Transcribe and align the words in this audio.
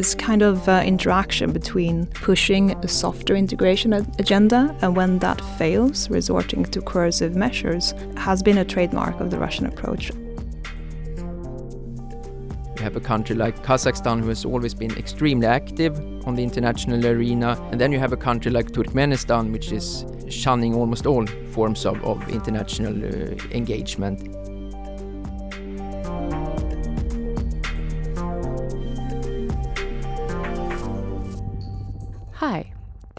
this 0.00 0.14
kind 0.14 0.40
of 0.40 0.66
uh, 0.66 0.82
interaction 0.82 1.52
between 1.52 2.06
pushing 2.06 2.70
a 2.82 2.88
softer 2.88 3.36
integration 3.36 3.92
agenda 3.92 4.74
and 4.80 4.96
when 4.96 5.18
that 5.18 5.42
fails, 5.58 6.08
resorting 6.08 6.64
to 6.64 6.80
coercive 6.80 7.36
measures 7.36 7.92
has 8.16 8.42
been 8.42 8.56
a 8.56 8.64
trademark 8.64 9.20
of 9.20 9.30
the 9.30 9.38
Russian 9.38 9.66
approach. 9.66 10.10
You 12.76 12.82
have 12.82 12.96
a 12.96 13.00
country 13.00 13.36
like 13.36 13.62
Kazakhstan 13.62 14.20
who 14.20 14.28
has 14.30 14.46
always 14.46 14.72
been 14.72 14.96
extremely 14.96 15.46
active 15.46 16.00
on 16.26 16.34
the 16.34 16.42
international 16.42 17.06
arena, 17.06 17.62
and 17.70 17.78
then 17.78 17.92
you 17.92 17.98
have 17.98 18.14
a 18.14 18.16
country 18.16 18.50
like 18.50 18.70
Turkmenistan 18.70 19.52
which 19.52 19.70
is 19.70 20.06
shunning 20.30 20.74
almost 20.74 21.04
all 21.04 21.26
forms 21.52 21.84
of, 21.84 22.02
of 22.04 22.26
international 22.30 22.94
uh, 23.04 23.36
engagement. 23.50 24.39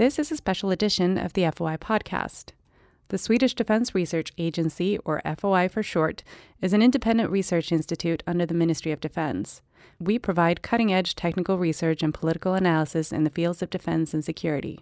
This 0.02 0.18
is 0.18 0.32
a 0.32 0.36
special 0.36 0.72
edition 0.72 1.16
of 1.16 1.34
the 1.34 1.44
FOI 1.52 1.78
podcast. 1.78 2.54
The 3.10 3.20
Swedish 3.20 3.54
Defence 3.54 3.94
Research 3.94 4.32
Agency, 4.36 4.98
or 5.06 5.22
FOI 5.38 5.68
for 5.68 5.84
short, 5.84 6.24
is 6.60 6.74
an 6.74 6.82
independent 6.82 7.30
research 7.30 7.72
institute 7.72 8.24
under 8.26 8.48
the 8.48 8.56
Ministry 8.56 8.92
of 8.92 9.00
Defence. 9.00 9.62
We 10.00 10.18
provide 10.18 10.64
cutting 10.64 10.92
edge 10.92 11.14
technical 11.14 11.60
research 11.60 12.02
and 12.02 12.16
political 12.16 12.56
analysis 12.56 13.12
in 13.12 13.26
the 13.26 13.30
fields 13.30 13.62
of 13.62 13.70
defense 13.70 14.12
and 14.12 14.26
security. 14.26 14.80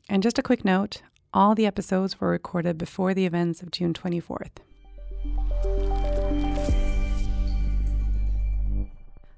And 0.07 0.23
just 0.23 0.37
a 0.37 0.43
quick 0.43 0.65
note, 0.65 1.01
all 1.33 1.55
the 1.55 1.65
episodes 1.65 2.21
were 2.21 2.29
recorded 2.29 2.77
before 2.77 3.13
the 3.13 3.25
events 3.25 3.61
of 3.61 3.71
June 3.71 3.93
24th. 3.93 4.61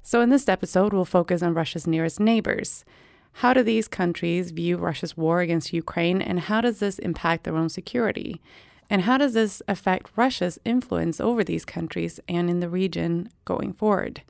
So, 0.04 0.22
in 0.22 0.30
this 0.30 0.48
episode, 0.48 0.94
we'll 0.94 1.04
focus 1.04 1.42
on 1.42 1.54
Russia's 1.54 1.86
nearest 1.86 2.18
neighbors. 2.20 2.86
How 3.34 3.54
do 3.54 3.62
these 3.62 3.90
countries 3.90 4.52
view 4.52 4.78
Russia's 4.78 5.18
war 5.18 5.42
against 5.42 5.74
Ukraine, 5.74 6.22
and 6.22 6.40
how 6.40 6.62
does 6.62 6.80
this 6.80 6.98
impact 7.00 7.44
their 7.44 7.58
own 7.58 7.68
security? 7.70 8.42
And 8.90 9.02
how 9.02 9.18
does 9.18 9.34
this 9.34 9.62
affect 9.68 10.12
Russia's 10.16 10.60
influence 10.64 11.20
over 11.20 11.44
these 11.44 11.66
countries 11.66 12.20
and 12.28 12.50
in 12.50 12.60
the 12.60 12.70
region 12.70 13.30
going 13.46 13.74
forward? 13.74 14.22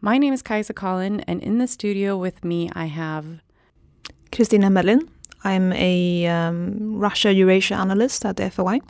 My 0.00 0.18
name 0.18 0.32
is 0.32 0.42
Kaisa 0.42 0.72
Collin, 0.72 1.20
and 1.22 1.42
in 1.42 1.58
the 1.58 1.66
studio 1.66 2.16
with 2.16 2.44
me 2.44 2.70
I 2.74 2.86
have 2.86 3.24
Kristina 4.30 4.70
Melin. 4.70 5.08
I'm 5.42 5.72
a 5.72 6.26
um, 6.26 6.96
Russia 6.96 7.32
Eurasia 7.32 7.74
analyst 7.74 8.24
at 8.24 8.36
the 8.36 8.50
FOI. 8.50 8.80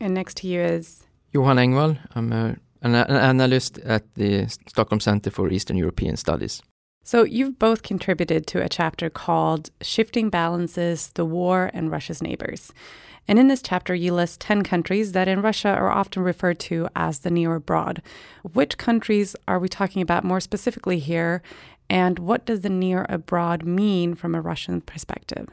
And 0.00 0.14
next 0.14 0.38
to 0.38 0.48
you 0.48 0.60
is 0.60 1.04
Johan 1.32 1.56
Engvall. 1.56 1.98
I'm 2.14 2.32
a, 2.32 2.56
an, 2.82 2.94
an 2.94 3.16
analyst 3.16 3.78
at 3.78 4.02
the 4.14 4.48
Stockholm 4.66 5.00
Center 5.00 5.30
for 5.30 5.48
Eastern 5.50 5.76
European 5.76 6.16
Studies. 6.16 6.62
So, 7.02 7.24
you've 7.24 7.58
both 7.58 7.82
contributed 7.82 8.46
to 8.48 8.62
a 8.62 8.68
chapter 8.68 9.08
called 9.08 9.70
Shifting 9.80 10.28
Balances 10.28 11.10
The 11.14 11.24
War 11.24 11.70
and 11.72 11.90
Russia's 11.90 12.22
Neighbors. 12.22 12.72
And 13.26 13.38
in 13.38 13.48
this 13.48 13.62
chapter, 13.62 13.94
you 13.94 14.12
list 14.12 14.40
10 14.40 14.62
countries 14.64 15.12
that 15.12 15.28
in 15.28 15.40
Russia 15.40 15.68
are 15.68 15.90
often 15.90 16.22
referred 16.22 16.58
to 16.60 16.88
as 16.94 17.20
the 17.20 17.30
near 17.30 17.54
abroad. 17.54 18.02
Which 18.42 18.76
countries 18.76 19.34
are 19.48 19.58
we 19.58 19.68
talking 19.68 20.02
about 20.02 20.24
more 20.24 20.40
specifically 20.40 20.98
here? 20.98 21.42
And 21.88 22.18
what 22.18 22.44
does 22.44 22.60
the 22.60 22.68
near 22.68 23.06
abroad 23.08 23.64
mean 23.64 24.14
from 24.14 24.34
a 24.34 24.40
Russian 24.40 24.80
perspective? 24.80 25.48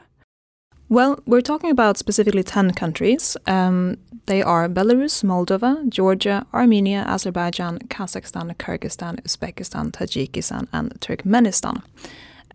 Well, 0.90 1.18
we're 1.26 1.42
talking 1.42 1.70
about 1.70 1.98
specifically 1.98 2.42
10 2.42 2.72
countries. 2.72 3.36
Um, 3.46 3.98
they 4.24 4.40
are 4.40 4.70
Belarus, 4.70 5.22
Moldova, 5.22 5.86
Georgia, 5.90 6.46
Armenia, 6.54 7.04
Azerbaijan, 7.06 7.78
Kazakhstan, 7.88 8.54
Kyrgyzstan, 8.56 9.20
Uzbekistan, 9.20 9.92
Tajikistan, 9.92 10.66
and 10.72 10.98
Turkmenistan. 11.00 11.82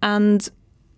And 0.02 0.50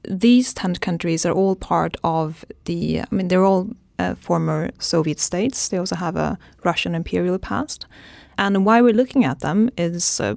these 0.08 0.54
10 0.54 0.76
countries 0.76 1.26
are 1.26 1.34
all 1.34 1.58
part 1.58 1.98
of 2.06 2.46
the, 2.64 3.02
I 3.02 3.08
mean, 3.12 3.28
they're 3.28 3.44
all 3.44 3.70
uh, 4.00 4.16
former 4.16 4.70
Soviet 4.80 5.20
states. 5.20 5.68
They 5.68 5.78
also 5.78 5.98
have 5.98 6.16
a 6.16 6.38
Russian 6.64 6.96
imperial 6.96 7.38
past. 7.38 7.86
And 8.38 8.66
why 8.66 8.82
we're 8.82 8.94
looking 8.94 9.26
at 9.26 9.42
them 9.42 9.70
is 9.78 10.22
uh, 10.22 10.36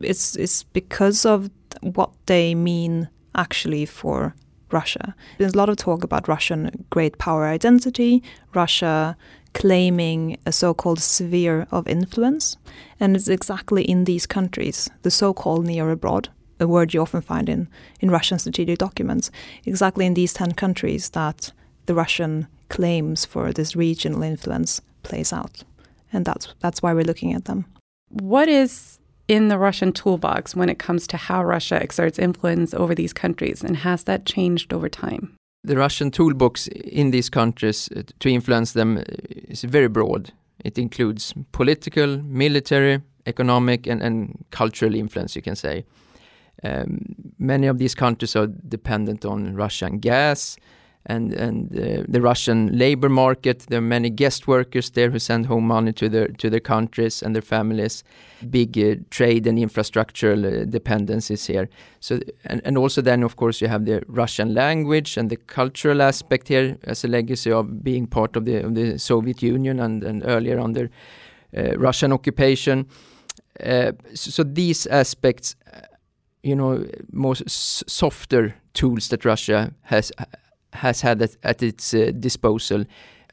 it's 0.00 0.62
because 0.62 1.26
of 1.26 1.50
what 1.80 2.10
they 2.26 2.54
mean 2.54 3.08
actually 3.34 3.84
for 3.84 4.36
Russia. 4.70 5.14
There's 5.38 5.54
a 5.54 5.58
lot 5.58 5.68
of 5.68 5.76
talk 5.76 6.04
about 6.04 6.28
Russian 6.28 6.86
great 6.90 7.18
power 7.18 7.46
identity, 7.46 8.22
Russia 8.54 9.16
claiming 9.54 10.36
a 10.44 10.52
so 10.52 10.74
called 10.74 11.00
sphere 11.00 11.66
of 11.70 11.88
influence. 11.88 12.56
And 13.00 13.16
it's 13.16 13.28
exactly 13.28 13.84
in 13.84 14.04
these 14.04 14.26
countries, 14.26 14.90
the 15.02 15.10
so 15.10 15.32
called 15.32 15.66
near 15.66 15.90
abroad, 15.90 16.28
a 16.60 16.66
word 16.66 16.92
you 16.92 17.00
often 17.00 17.22
find 17.22 17.48
in, 17.48 17.68
in 18.00 18.10
Russian 18.10 18.38
strategic 18.38 18.78
documents, 18.78 19.30
exactly 19.64 20.04
in 20.04 20.14
these 20.14 20.34
10 20.34 20.52
countries 20.52 21.10
that 21.10 21.52
the 21.86 21.94
Russian 21.94 22.48
claims 22.68 23.24
for 23.24 23.52
this 23.52 23.76
regional 23.76 24.22
influence 24.22 24.80
plays 25.02 25.32
out. 25.32 25.64
And 26.12 26.24
that's 26.24 26.54
that's 26.60 26.82
why 26.82 26.92
we're 26.92 27.04
looking 27.04 27.32
at 27.32 27.46
them. 27.46 27.66
What 28.10 28.48
is 28.48 28.98
in 29.28 29.48
the 29.48 29.58
Russian 29.58 29.92
toolbox 29.92 30.54
when 30.54 30.68
it 30.68 30.78
comes 30.78 31.06
to 31.08 31.16
how 31.16 31.44
Russia 31.44 31.82
exerts 31.82 32.18
influence 32.18 32.74
over 32.74 32.94
these 32.94 33.12
countries 33.12 33.62
and 33.62 33.78
has 33.78 34.04
that 34.04 34.24
changed 34.24 34.72
over 34.72 34.88
time? 34.88 35.36
The 35.64 35.76
Russian 35.76 36.10
toolbox 36.10 36.68
in 36.68 37.10
these 37.10 37.28
countries 37.28 37.88
uh, 37.96 38.02
to 38.20 38.28
influence 38.28 38.72
them 38.72 38.98
uh, 38.98 39.02
is 39.48 39.64
very 39.64 39.88
broad. 39.88 40.32
It 40.64 40.78
includes 40.78 41.34
political, 41.52 42.18
military, 42.18 43.02
economic, 43.26 43.86
and, 43.86 44.00
and 44.00 44.44
cultural 44.50 44.94
influence, 44.94 45.34
you 45.34 45.42
can 45.42 45.56
say. 45.56 45.84
Um, 46.62 47.00
many 47.38 47.66
of 47.66 47.78
these 47.78 47.94
countries 47.94 48.36
are 48.36 48.46
dependent 48.46 49.24
on 49.24 49.56
Russian 49.56 49.98
gas, 49.98 50.56
and 51.06 51.32
and 51.32 51.72
uh, 51.72 52.04
the 52.08 52.20
Russian 52.20 52.78
labor 52.78 53.08
market. 53.08 53.66
There 53.68 53.78
are 53.78 53.88
many 53.88 54.10
guest 54.10 54.46
workers 54.46 54.90
there 54.90 55.10
who 55.10 55.18
send 55.18 55.46
home 55.46 55.66
money 55.66 55.92
to 55.92 56.08
their 56.08 56.28
to 56.28 56.50
their 56.50 56.60
countries 56.60 57.22
and 57.22 57.34
their 57.34 57.42
families. 57.42 58.04
Big 58.50 58.78
uh, 58.78 58.96
trade 59.10 59.46
and 59.46 59.58
infrastructural 59.58 60.44
uh, 60.44 60.64
dependencies 60.64 61.46
here. 61.46 61.68
So 62.00 62.20
and, 62.44 62.60
and 62.64 62.76
also 62.76 63.02
then 63.02 63.22
of 63.22 63.36
course 63.36 63.60
you 63.60 63.68
have 63.68 63.84
the 63.84 64.02
Russian 64.08 64.54
language 64.54 65.16
and 65.16 65.30
the 65.30 65.36
cultural 65.36 66.02
aspect 66.02 66.48
here 66.48 66.76
as 66.84 67.04
a 67.04 67.08
legacy 67.08 67.52
of 67.52 67.82
being 67.82 68.06
part 68.06 68.36
of 68.36 68.44
the 68.44 68.64
of 68.64 68.74
the 68.74 68.98
Soviet 68.98 69.42
Union 69.42 69.80
and 69.80 70.04
and 70.04 70.22
earlier 70.26 70.60
under 70.60 70.90
uh, 71.56 71.78
Russian 71.78 72.12
occupation. 72.12 72.86
Uh, 73.64 73.92
so, 74.14 74.42
these 74.42 74.86
aspects, 74.86 75.56
uh, 75.72 75.80
you 76.42 76.54
know, 76.54 76.84
more 77.12 77.34
softer 77.46 78.54
tools 78.74 79.08
that 79.08 79.24
Russia 79.24 79.72
has 79.82 80.12
has 80.72 81.00
had 81.00 81.22
at, 81.22 81.36
at 81.42 81.62
its 81.62 81.94
uh, 81.94 82.10
disposal 82.18 82.84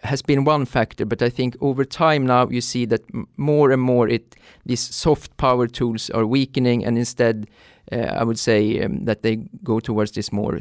has 0.04 0.22
been 0.22 0.44
one 0.44 0.66
factor, 0.66 1.06
but 1.06 1.22
I 1.22 1.30
think 1.30 1.56
over 1.62 1.86
time 1.86 2.26
now 2.26 2.50
you 2.50 2.62
see 2.62 2.86
that 2.88 3.02
more 3.38 3.72
and 3.72 3.82
more 3.82 4.08
it 4.08 4.36
these 4.66 4.82
soft 4.82 5.38
power 5.38 5.68
tools 5.68 6.10
are 6.10 6.26
weakening, 6.26 6.86
and 6.86 6.98
instead 6.98 7.48
uh, 7.92 7.98
I 7.98 8.24
would 8.24 8.40
say 8.40 8.82
um, 8.84 9.06
that 9.06 9.22
they 9.22 9.38
go 9.64 9.80
towards 9.80 10.12
this 10.12 10.32
more, 10.32 10.60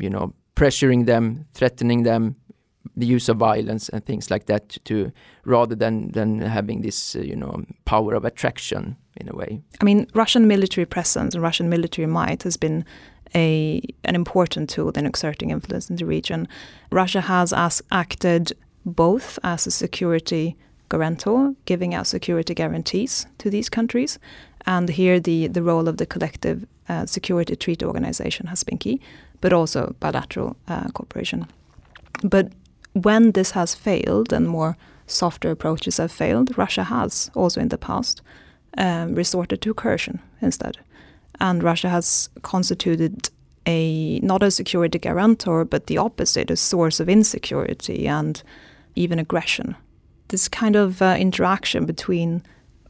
you 0.00 0.10
know, 0.10 0.32
pressuring 0.54 1.06
them, 1.06 1.46
threatening 1.54 2.04
them, 2.04 2.36
the 2.96 3.06
use 3.06 3.28
of 3.28 3.36
violence 3.36 3.88
and 3.88 4.04
things 4.04 4.30
like 4.30 4.46
that, 4.46 4.76
to 4.84 5.12
rather 5.44 5.76
than 5.76 6.12
than 6.12 6.40
having 6.40 6.82
this, 6.82 7.16
uh, 7.16 7.20
you 7.20 7.36
know, 7.36 7.64
power 7.84 8.14
of 8.14 8.24
attraction 8.24 8.96
in 9.16 9.28
a 9.28 9.36
way. 9.36 9.60
I 9.80 9.84
mean, 9.84 10.06
Russian 10.14 10.46
military 10.46 10.86
presence 10.86 11.34
and 11.34 11.42
Russian 11.42 11.68
military 11.68 12.06
might 12.06 12.42
has 12.42 12.56
been 12.56 12.84
a 13.34 13.80
an 14.04 14.14
important 14.14 14.70
tool 14.70 14.90
in 14.90 15.06
exerting 15.06 15.50
influence 15.50 15.90
in 15.90 15.96
the 15.96 16.06
region. 16.06 16.48
Russia 16.90 17.20
has 17.20 17.52
as 17.52 17.82
acted 17.90 18.52
both 18.84 19.38
as 19.42 19.66
a 19.66 19.70
security 19.70 20.56
guarantor, 20.88 21.54
giving 21.66 21.94
out 21.94 22.06
security 22.06 22.54
guarantees 22.54 23.26
to 23.38 23.50
these 23.50 23.68
countries, 23.68 24.18
and 24.66 24.88
here 24.88 25.20
the, 25.20 25.46
the 25.46 25.62
role 25.62 25.88
of 25.88 25.96
the 25.96 26.06
collective 26.06 26.66
uh, 26.88 27.06
security 27.06 27.54
treaty 27.54 27.84
organization 27.84 28.46
has 28.48 28.64
been 28.64 28.78
key, 28.78 29.00
but 29.40 29.52
also 29.52 29.94
bilateral 30.00 30.56
uh, 30.66 30.88
cooperation. 30.88 31.46
But 32.24 32.52
when 32.92 33.32
this 33.32 33.52
has 33.52 33.74
failed 33.74 34.32
and 34.32 34.48
more 34.48 34.76
softer 35.06 35.50
approaches 35.50 35.98
have 35.98 36.10
failed, 36.10 36.58
Russia 36.58 36.84
has 36.84 37.30
also 37.34 37.60
in 37.60 37.68
the 37.68 37.78
past 37.78 38.22
um, 38.76 39.14
resorted 39.14 39.60
to 39.62 39.74
coercion 39.74 40.20
instead 40.40 40.78
and 41.40 41.62
Russia 41.62 41.88
has 41.88 42.28
constituted 42.42 43.30
a 43.66 44.20
not 44.20 44.42
a 44.42 44.50
security 44.50 44.98
guarantor, 44.98 45.64
but 45.64 45.86
the 45.86 45.98
opposite, 45.98 46.50
a 46.50 46.56
source 46.56 47.00
of 47.00 47.08
insecurity 47.08 48.06
and 48.08 48.42
even 48.94 49.18
aggression. 49.18 49.76
This 50.28 50.48
kind 50.48 50.76
of 50.76 51.02
uh, 51.02 51.16
interaction 51.18 51.86
between 51.86 52.42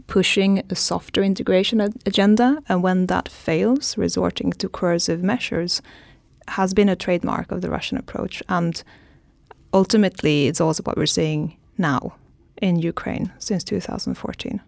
pushing 0.06 0.62
a 0.70 0.74
softer 0.74 1.22
integration 1.22 1.80
agenda 1.80 2.62
and 2.68 2.82
when 2.82 3.06
that 3.06 3.28
fails, 3.28 3.96
resorting 3.96 4.52
to 4.52 4.68
coercive 4.68 5.22
measures 5.22 5.82
has 6.48 6.74
been 6.74 6.88
a 6.88 6.96
trademark 6.96 7.52
of 7.52 7.60
the 7.60 7.70
Russian 7.70 7.96
approach. 7.98 8.42
And 8.48 8.82
ultimately, 9.72 10.48
it's 10.48 10.60
also 10.60 10.82
what 10.82 10.96
we're 10.96 11.06
seeing 11.06 11.56
now 11.78 12.14
in 12.60 12.78
Ukraine 12.78 13.32
since 13.38 13.64
2014. 13.64 14.60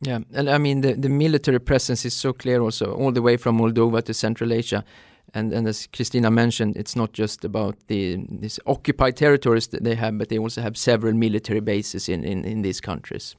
Yeah, 0.00 0.20
and 0.34 0.50
I 0.50 0.58
mean 0.58 0.82
the 0.82 0.94
the 0.94 1.08
military 1.08 1.58
presence 1.58 2.04
is 2.04 2.14
so 2.14 2.32
clear 2.32 2.60
also 2.60 2.94
all 2.94 3.12
the 3.12 3.22
way 3.22 3.36
from 3.36 3.58
Moldova 3.58 4.02
to 4.02 4.12
Central 4.14 4.52
Asia, 4.52 4.84
and 5.32 5.52
and 5.52 5.66
as 5.66 5.86
Kristina 5.86 6.30
mentioned, 6.30 6.76
it's 6.76 6.94
not 6.94 7.12
just 7.12 7.44
about 7.44 7.76
the 7.86 8.18
these 8.40 8.60
occupied 8.66 9.16
territories 9.16 9.68
that 9.68 9.84
they 9.84 9.94
have, 9.94 10.18
but 10.18 10.28
they 10.28 10.38
also 10.38 10.60
have 10.60 10.76
several 10.76 11.14
military 11.14 11.60
bases 11.60 12.08
in 12.08 12.24
in, 12.24 12.44
in 12.44 12.62
these 12.62 12.80
countries. 12.80 13.36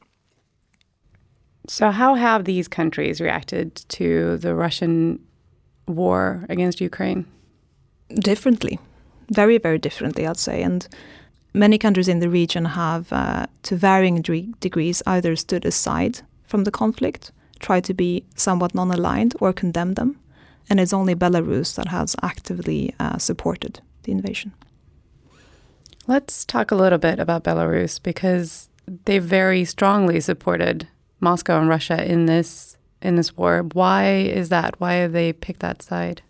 So, 1.68 1.92
how 1.92 2.16
have 2.16 2.46
these 2.46 2.68
countries 2.68 3.22
reacted 3.22 3.76
to 3.90 4.38
the 4.38 4.56
Russian 4.56 5.20
war 5.88 6.46
against 6.50 6.82
Ukraine? 6.82 7.26
Differently, 8.20 8.80
very 9.32 9.60
very 9.60 9.78
differently, 9.78 10.26
I'd 10.26 10.38
say, 10.38 10.64
and 10.64 10.88
many 11.54 11.78
countries 11.78 12.08
in 12.08 12.20
the 12.20 12.30
region 12.30 12.66
have, 12.66 13.12
uh, 13.12 13.46
to 13.64 13.76
varying 13.76 14.22
degrees, 14.60 15.04
either 15.06 15.36
stood 15.36 15.66
aside 15.66 16.22
from 16.48 16.64
the 16.64 16.72
conflict, 16.72 17.32
try 17.60 17.80
to 17.82 17.94
be 17.94 18.26
somewhat 18.36 18.74
non 18.74 18.92
aligned, 18.92 19.36
or 19.40 19.54
condemn 19.54 19.94
them. 19.94 20.20
And 20.70 20.80
it's 20.80 20.94
only 20.94 21.16
Belarus 21.16 21.76
that 21.76 21.88
has 21.90 22.16
actively 22.22 22.94
uh, 23.00 23.18
supported 23.18 23.82
the 24.04 24.12
invasion. 24.12 24.54
Let's 26.08 26.46
talk 26.46 26.72
a 26.72 26.76
little 26.76 26.98
bit 26.98 27.20
about 27.20 27.44
Belarus 27.44 28.02
because 28.02 28.70
they 29.06 29.20
very 29.20 29.66
strongly 29.66 30.20
supported 30.20 30.88
Moscow 31.20 31.60
and 31.60 31.70
Russia 31.70 32.04
in 32.04 32.26
this 32.26 32.78
in 33.02 33.16
this 33.16 33.36
war. 33.38 33.64
Why 33.74 34.16
is 34.16 34.50
that? 34.50 34.80
Why 34.80 34.94
have 34.94 35.12
they 35.12 35.34
picked 35.34 35.60
that 35.60 35.82
side? 35.82 36.22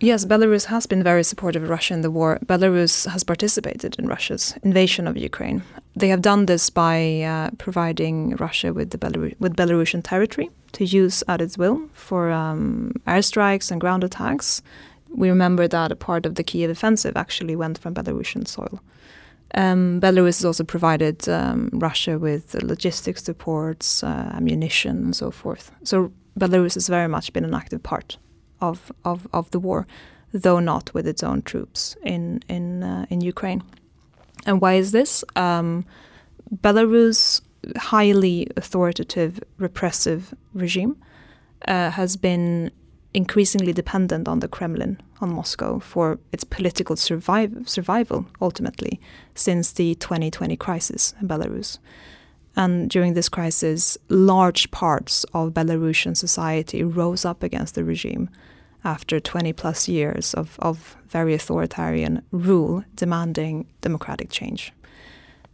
Yes, 0.00 0.26
Belarus 0.26 0.66
has 0.66 0.86
been 0.86 1.02
very 1.02 1.24
supportive 1.24 1.62
of 1.62 1.70
Russia 1.70 1.94
in 1.94 2.02
the 2.02 2.10
war. 2.10 2.38
Belarus 2.44 3.06
has 3.06 3.24
participated 3.24 3.96
in 3.98 4.06
Russia's 4.06 4.54
invasion 4.62 5.06
of 5.06 5.16
Ukraine. 5.16 5.62
They 5.94 6.08
have 6.08 6.20
done 6.20 6.44
this 6.44 6.68
by 6.68 7.22
uh, 7.22 7.50
providing 7.56 8.36
Russia 8.36 8.74
with, 8.74 8.90
the 8.90 9.34
with 9.38 9.56
Belarusian 9.56 10.02
territory 10.04 10.50
to 10.72 10.84
use 10.84 11.24
at 11.28 11.40
its 11.40 11.56
will 11.56 11.88
for 11.94 12.30
um, 12.30 12.92
airstrikes 13.06 13.70
and 13.70 13.80
ground 13.80 14.04
attacks. 14.04 14.60
We 15.14 15.30
remember 15.30 15.66
that 15.66 15.90
a 15.92 15.96
part 15.96 16.26
of 16.26 16.34
the 16.34 16.44
Kiev 16.44 16.68
offensive 16.68 17.16
actually 17.16 17.56
went 17.56 17.78
from 17.78 17.94
Belarusian 17.94 18.46
soil. 18.46 18.80
Um, 19.54 19.98
Belarus 20.02 20.38
has 20.40 20.44
also 20.44 20.64
provided 20.64 21.26
um, 21.26 21.70
Russia 21.72 22.18
with 22.18 22.54
logistics 22.62 23.24
supports, 23.24 24.04
uh, 24.04 24.30
ammunition, 24.34 24.96
and 25.04 25.16
so 25.16 25.30
forth. 25.30 25.70
So 25.84 26.12
Belarus 26.38 26.74
has 26.74 26.86
very 26.86 27.08
much 27.08 27.32
been 27.32 27.44
an 27.44 27.54
active 27.54 27.82
part 27.82 28.18
of, 28.60 28.92
of, 29.04 29.28
of 29.32 29.50
the 29.50 29.58
war, 29.58 29.86
though 30.32 30.60
not 30.60 30.92
with 30.94 31.06
its 31.06 31.22
own 31.22 31.42
troops 31.42 31.96
in 32.02 32.42
in 32.48 32.82
uh, 32.82 33.06
in 33.10 33.20
Ukraine. 33.20 33.62
And 34.46 34.60
why 34.60 34.74
is 34.74 34.92
this? 34.92 35.24
Um, 35.34 35.84
Belarus' 36.54 37.40
highly 37.76 38.46
authoritative, 38.56 39.40
repressive 39.58 40.34
regime 40.54 40.96
uh, 41.66 41.90
has 41.90 42.16
been 42.16 42.70
increasingly 43.12 43.72
dependent 43.72 44.28
on 44.28 44.40
the 44.40 44.48
Kremlin, 44.48 45.00
on 45.20 45.34
Moscow, 45.34 45.78
for 45.78 46.18
its 46.32 46.44
political 46.44 46.96
survive, 46.96 47.68
survival, 47.68 48.26
ultimately, 48.40 49.00
since 49.34 49.72
the 49.72 49.94
2020 49.96 50.56
crisis 50.56 51.14
in 51.20 51.26
Belarus. 51.26 51.78
And 52.56 52.88
during 52.88 53.14
this 53.14 53.28
crisis, 53.28 53.98
large 54.08 54.70
parts 54.70 55.24
of 55.34 55.52
Belarusian 55.52 56.16
society 56.16 56.82
rose 56.82 57.24
up 57.24 57.42
against 57.42 57.74
the 57.74 57.84
regime 57.84 58.30
after 58.86 59.18
20 59.18 59.52
plus 59.52 59.88
years 59.88 60.32
of, 60.34 60.56
of 60.60 60.96
very 61.08 61.34
authoritarian 61.34 62.22
rule 62.30 62.84
demanding 62.94 63.66
democratic 63.80 64.30
change. 64.30 64.72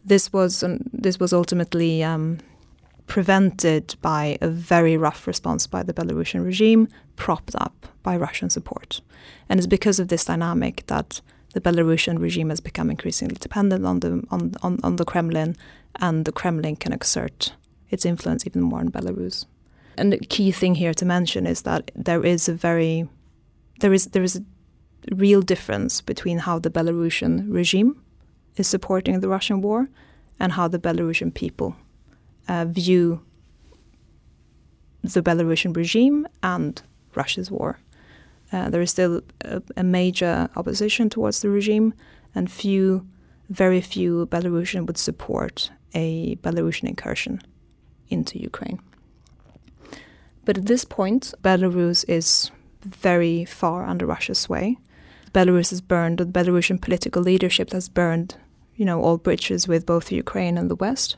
This 0.05 0.31
was, 0.31 0.63
um, 0.63 0.79
this 0.93 1.19
was 1.19 1.33
ultimately 1.33 2.03
um, 2.03 2.37
prevented 3.07 3.95
by 4.01 4.37
a 4.39 4.47
very 4.47 4.95
rough 4.97 5.25
response 5.25 5.65
by 5.65 5.81
the 5.81 5.93
Belarusian 5.93 6.45
regime, 6.45 6.87
propped 7.15 7.55
up 7.55 7.87
by 8.03 8.15
Russian 8.15 8.51
support. 8.51 9.01
And 9.49 9.59
it's 9.59 9.67
because 9.67 9.99
of 9.99 10.09
this 10.09 10.25
dynamic 10.25 10.85
that 10.87 11.19
the 11.53 11.61
Belarusian 11.61 12.19
regime 12.19 12.49
has 12.49 12.59
become 12.59 12.91
increasingly 12.91 13.37
dependent 13.39 13.85
on 13.85 13.99
the 13.99 14.23
on, 14.29 14.53
on, 14.61 14.79
on 14.83 14.95
the 14.97 15.05
Kremlin, 15.05 15.55
and 15.95 16.25
the 16.25 16.31
Kremlin 16.31 16.75
can 16.75 16.93
exert 16.93 17.53
its 17.89 18.05
influence 18.05 18.45
even 18.45 18.61
more 18.61 18.81
in 18.81 18.91
Belarus. 18.91 19.45
And 19.97 20.11
the 20.11 20.17
key 20.17 20.51
thing 20.51 20.75
here 20.75 20.93
to 20.93 21.05
mention 21.05 21.45
is 21.45 21.61
that 21.63 21.91
there 21.95 22.23
is 22.23 22.49
a 22.49 22.53
very 22.53 23.07
there 23.83 23.93
is 23.93 24.05
there 24.07 24.23
is 24.23 24.37
a 24.37 24.43
real 25.15 25.41
difference 25.41 25.99
between 26.01 26.37
how 26.39 26.57
the 26.57 26.69
Belarusian 26.69 27.33
regime 27.59 28.01
is 28.55 28.65
supporting 28.65 29.19
the 29.19 29.27
Russian 29.27 29.59
war 29.61 29.89
and 30.39 30.53
how 30.53 30.69
the 30.69 30.79
Belarusian 30.79 31.33
people 31.33 31.75
uh, 32.47 32.63
view 32.63 33.21
the 35.03 35.21
Belarusian 35.21 35.75
regime 35.75 36.25
and 36.41 36.81
Russia's 37.13 37.51
war. 37.51 37.77
Uh, 38.53 38.69
there 38.69 38.81
is 38.81 38.91
still 38.91 39.21
a, 39.41 39.61
a, 39.75 39.83
major 39.83 40.47
opposition 40.55 41.09
towards 41.09 41.41
the 41.41 41.49
regime, 41.49 41.93
and 42.35 42.49
few, 42.49 43.05
very 43.49 43.81
few 43.81 44.27
Belarusian 44.27 44.85
would 44.85 44.97
support 44.97 45.71
a 45.93 46.37
Belarusian 46.37 46.87
incursion 46.87 47.41
into 48.07 48.39
Ukraine. 48.39 48.79
But 50.45 50.57
at 50.57 50.67
this 50.67 50.85
point, 50.85 51.33
Belarus 51.43 52.05
is 52.07 52.51
very 52.83 53.45
far 53.45 53.85
under 53.85 54.05
Russia's 54.05 54.39
sway. 54.39 54.77
Belarus 55.33 55.71
has 55.71 55.81
burned, 55.81 56.19
the 56.19 56.25
Belarusian 56.25 56.79
political 56.79 57.21
leadership 57.21 57.71
has 57.71 57.89
burned, 57.89 58.35
you 58.75 58.85
know, 58.85 59.01
all 59.01 59.17
bridges 59.17 59.67
with 59.67 59.85
both 59.85 60.11
Ukraine 60.11 60.57
and 60.57 60.69
the 60.69 60.75
West. 60.75 61.17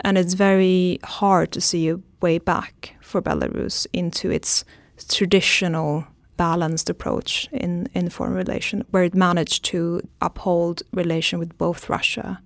And 0.00 0.16
it's 0.16 0.34
very 0.34 0.98
hard 1.04 1.52
to 1.52 1.60
see 1.60 1.88
a 1.88 2.00
way 2.20 2.38
back 2.38 2.96
for 3.00 3.20
Belarus 3.20 3.86
into 3.92 4.30
its 4.30 4.64
traditional 5.08 6.06
balanced 6.36 6.88
approach 6.88 7.48
in, 7.52 7.88
in 7.94 8.08
foreign 8.08 8.34
relation, 8.34 8.84
where 8.90 9.04
it 9.04 9.14
managed 9.14 9.64
to 9.66 10.00
uphold 10.20 10.82
relation 10.92 11.38
with 11.38 11.56
both 11.58 11.88
Russia 11.88 12.40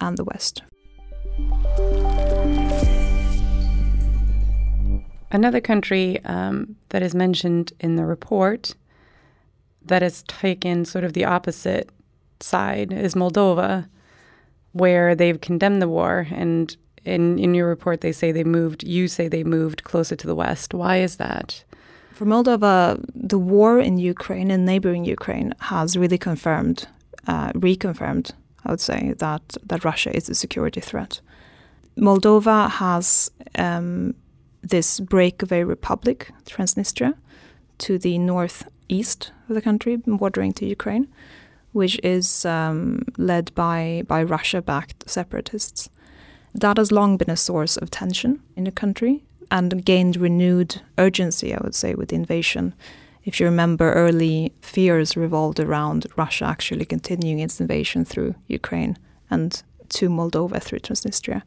and 0.00 0.16
the 0.16 0.24
West. 0.24 0.62
Another 5.34 5.60
country 5.60 6.24
um, 6.24 6.76
that 6.90 7.02
is 7.02 7.12
mentioned 7.12 7.72
in 7.80 7.96
the 7.96 8.04
report 8.06 8.76
that 9.84 10.00
has 10.00 10.22
taken 10.22 10.84
sort 10.84 11.02
of 11.02 11.12
the 11.12 11.24
opposite 11.24 11.90
side 12.38 12.92
is 12.92 13.16
Moldova, 13.16 13.88
where 14.70 15.16
they've 15.16 15.40
condemned 15.40 15.82
the 15.82 15.88
war. 15.88 16.28
And 16.30 16.76
in, 17.04 17.40
in 17.40 17.52
your 17.52 17.66
report, 17.66 18.00
they 18.00 18.12
say 18.12 18.30
they 18.30 18.44
moved, 18.44 18.84
you 18.84 19.08
say 19.08 19.26
they 19.26 19.42
moved 19.42 19.82
closer 19.82 20.14
to 20.14 20.26
the 20.28 20.36
West. 20.36 20.72
Why 20.72 20.98
is 20.98 21.16
that? 21.16 21.64
For 22.12 22.26
Moldova, 22.26 23.04
the 23.12 23.38
war 23.38 23.80
in 23.80 23.98
Ukraine 23.98 24.52
and 24.52 24.64
neighboring 24.64 25.04
Ukraine 25.04 25.52
has 25.62 25.96
really 25.96 26.16
confirmed, 26.16 26.86
uh, 27.26 27.50
reconfirmed, 27.54 28.30
I 28.64 28.70
would 28.70 28.80
say, 28.80 29.14
that, 29.18 29.56
that 29.64 29.84
Russia 29.84 30.16
is 30.16 30.28
a 30.28 30.34
security 30.36 30.80
threat. 30.80 31.20
Moldova 31.98 32.70
has 32.70 33.32
um, 33.56 34.14
this 34.64 35.00
breakaway 35.00 35.62
republic, 35.62 36.30
Transnistria, 36.46 37.14
to 37.78 37.98
the 37.98 38.18
northeast 38.18 39.32
of 39.48 39.54
the 39.54 39.62
country, 39.62 39.96
bordering 39.96 40.52
to 40.54 40.66
Ukraine, 40.66 41.08
which 41.72 41.98
is 42.02 42.44
um, 42.44 43.04
led 43.16 43.54
by, 43.54 44.04
by 44.06 44.22
Russia 44.22 44.62
backed 44.62 45.08
separatists. 45.08 45.90
That 46.54 46.76
has 46.76 46.92
long 46.92 47.16
been 47.16 47.30
a 47.30 47.36
source 47.36 47.76
of 47.76 47.90
tension 47.90 48.40
in 48.56 48.64
the 48.64 48.70
country 48.70 49.24
and 49.50 49.84
gained 49.84 50.16
renewed 50.16 50.80
urgency, 50.98 51.54
I 51.54 51.60
would 51.62 51.74
say, 51.74 51.94
with 51.94 52.08
the 52.10 52.16
invasion. 52.16 52.74
If 53.24 53.40
you 53.40 53.46
remember, 53.46 53.92
early 53.92 54.52
fears 54.60 55.16
revolved 55.16 55.58
around 55.58 56.06
Russia 56.16 56.44
actually 56.44 56.84
continuing 56.84 57.40
its 57.40 57.60
invasion 57.60 58.04
through 58.04 58.34
Ukraine 58.46 58.96
and 59.30 59.62
to 59.90 60.08
Moldova 60.08 60.62
through 60.62 60.80
Transnistria. 60.80 61.42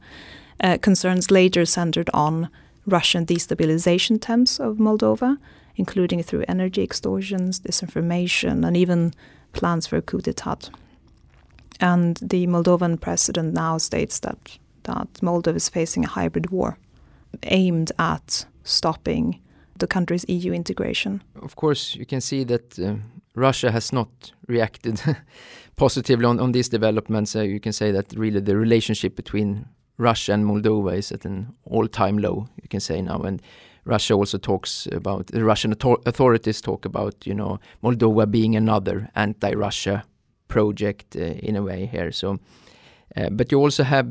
Uh, 0.60 0.78
concerns 0.82 1.30
later 1.32 1.66
centered 1.66 2.10
on 2.14 2.50
Russian 2.88 3.26
destabilization 3.26 4.16
attempts 4.16 4.60
of 4.60 4.78
Moldova, 4.78 5.38
including 5.76 6.24
through 6.24 6.46
energy 6.48 6.82
extortions, 6.82 7.60
disinformation, 7.60 8.66
and 8.66 8.76
even 8.76 9.14
plans 9.54 9.86
for 9.86 9.98
a 9.98 10.02
coup 10.02 10.22
d'etat. 10.22 10.70
And 11.80 12.18
the 12.18 12.48
Moldovan 12.48 13.00
president 13.00 13.54
now 13.54 13.78
states 13.78 14.20
that, 14.20 14.58
that 14.84 15.14
Moldova 15.22 15.58
is 15.58 15.70
facing 15.70 16.06
a 16.06 16.08
hybrid 16.08 16.50
war 16.50 16.78
aimed 17.44 17.92
at 18.00 18.46
stopping 18.64 19.40
the 19.80 19.88
country's 19.88 20.26
EU 20.28 20.54
integration? 20.54 21.22
Of 21.42 21.56
course, 21.56 21.96
you 21.96 22.06
can 22.06 22.22
see 22.22 22.44
that 22.46 22.80
uh, 22.80 22.96
Russia 23.36 23.72
has 23.72 23.94
not 23.94 24.10
reacted 24.48 25.02
positively 25.76 26.26
on, 26.26 26.40
on 26.40 26.52
these 26.52 26.70
developments. 26.70 27.36
Uh, 27.36 27.42
you 27.42 27.60
can 27.60 27.74
say 27.74 27.92
that 27.92 28.14
really 28.14 28.40
the 28.40 28.58
relationship 28.58 29.16
between 29.16 29.66
Russia 29.98 30.34
and 30.34 30.46
Moldova 30.46 30.96
is 30.98 31.12
at 31.12 31.26
an 31.26 31.54
all-time 31.66 32.18
low. 32.18 32.48
You 32.62 32.70
can 32.70 32.80
say 32.80 33.02
now, 33.02 33.20
and 33.22 33.42
Russia 33.86 34.14
also 34.14 34.38
talks 34.38 34.88
about 34.92 35.28
the 35.28 35.44
Russian 35.44 35.74
authorities 36.06 36.62
talk 36.62 36.86
about 36.86 37.26
you 37.26 37.34
know 37.34 37.60
Moldova 37.84 38.30
being 38.30 38.56
another 38.56 39.10
anti-Russia 39.16 40.04
project 40.48 41.16
uh, 41.16 41.22
in 41.22 41.56
a 41.56 41.62
way 41.62 41.86
here. 41.86 42.12
So, 42.12 42.40
uh, 43.16 43.30
but 43.32 43.52
you 43.52 43.60
also 43.60 43.84
have 43.84 44.08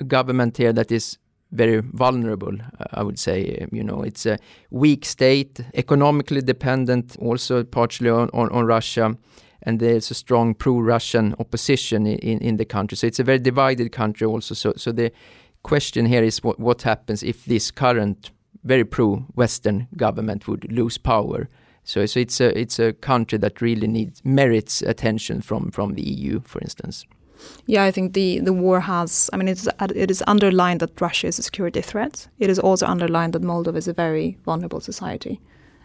a 0.00 0.04
government 0.04 0.56
here 0.56 0.72
that 0.72 0.90
is 0.90 1.18
very 1.52 1.80
vulnerable. 1.80 2.56
I 2.92 3.02
would 3.02 3.18
say, 3.18 3.66
you 3.70 3.84
know, 3.84 4.02
it's 4.02 4.26
a 4.26 4.38
weak 4.70 5.04
state, 5.04 5.60
economically 5.74 6.42
dependent, 6.42 7.16
also 7.20 7.62
partially 7.62 8.10
on, 8.10 8.28
on, 8.32 8.50
on 8.50 8.66
Russia 8.66 9.16
and 9.64 9.80
there's 9.80 10.10
a 10.10 10.14
strong 10.14 10.54
pro-Russian 10.54 11.34
opposition 11.38 12.06
in, 12.06 12.38
in 12.38 12.56
the 12.56 12.64
country. 12.64 12.96
So 12.96 13.06
it's 13.06 13.18
a 13.18 13.24
very 13.24 13.38
divided 13.38 13.92
country 13.92 14.26
also. 14.26 14.54
So, 14.54 14.74
so 14.76 14.92
the 14.92 15.10
question 15.62 16.06
here 16.06 16.22
is 16.22 16.42
what, 16.42 16.60
what 16.60 16.82
happens 16.82 17.22
if 17.22 17.44
this 17.44 17.70
current 17.70 18.30
very 18.62 18.84
pro-Western 18.84 19.88
government 19.96 20.46
would 20.48 20.70
lose 20.72 20.98
power. 20.98 21.48
So, 21.84 22.06
so 22.06 22.20
it's 22.20 22.40
a 22.40 22.58
it's 22.58 22.78
a 22.78 22.94
country 22.94 23.38
that 23.38 23.60
really 23.60 23.86
needs 23.86 24.24
merits 24.24 24.80
attention 24.82 25.42
from 25.42 25.70
from 25.70 25.94
the 25.94 26.02
EU, 26.02 26.40
for 26.40 26.60
instance. 26.60 27.04
Yeah, 27.66 27.84
I 27.84 27.90
think 27.90 28.14
the, 28.14 28.40
the 28.40 28.54
war 28.54 28.80
has. 28.80 29.28
I 29.34 29.36
mean, 29.36 29.48
it's 29.48 29.68
it 29.94 30.10
is 30.10 30.22
underlined 30.26 30.80
that 30.80 30.98
Russia 30.98 31.26
is 31.26 31.38
a 31.38 31.42
security 31.42 31.82
threat. 31.82 32.26
It 32.38 32.48
is 32.48 32.58
also 32.58 32.86
underlined 32.86 33.34
that 33.34 33.42
Moldova 33.42 33.76
is 33.76 33.88
a 33.88 33.92
very 33.92 34.38
vulnerable 34.46 34.80
society, 34.80 35.40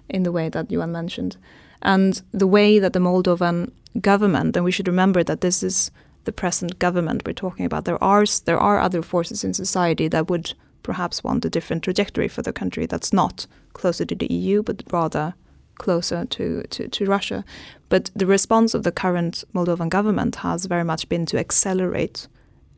in 0.08 0.24
the 0.24 0.32
way 0.32 0.48
that 0.50 0.72
Johan 0.72 0.92
mentioned. 0.94 1.36
And 1.82 2.22
the 2.32 2.48
way 2.48 2.80
that 2.80 2.94
the 2.94 3.00
Moldovan 3.00 3.72
government, 4.02 4.56
and 4.56 4.66
we 4.66 4.72
should 4.72 4.88
remember 4.88 5.24
that 5.24 5.42
this 5.42 5.64
is 5.64 5.92
the 6.26 6.32
present 6.32 6.80
government 6.80 7.24
we're 7.26 7.34
talking 7.34 7.66
about, 7.66 7.86
there 7.86 8.04
are, 8.04 8.26
there 8.46 8.60
are 8.60 8.80
other 8.80 9.02
forces 9.02 9.44
in 9.44 9.54
society 9.54 10.08
that 10.10 10.30
would 10.30 10.54
perhaps 10.84 11.24
want 11.24 11.46
a 11.46 11.50
different 11.50 11.84
trajectory 11.84 12.28
for 12.28 12.42
the 12.42 12.54
country 12.54 12.86
that's 12.86 13.14
not 13.14 13.48
closer 13.74 14.06
to 14.06 14.16
the 14.16 14.32
EU, 14.34 14.64
but 14.64 14.84
rather 14.92 15.34
closer 15.76 16.26
to, 16.26 16.64
to, 16.70 16.88
to 16.88 17.06
Russia. 17.06 17.44
But 17.88 18.12
the 18.16 18.26
response 18.26 18.74
of 18.74 18.84
the 18.84 18.92
current 18.92 19.44
Moldovan 19.54 19.90
government 19.90 20.38
has 20.38 20.66
very 20.66 20.84
much 20.84 21.08
been 21.10 21.26
to 21.28 21.40
accelerate 21.40 22.28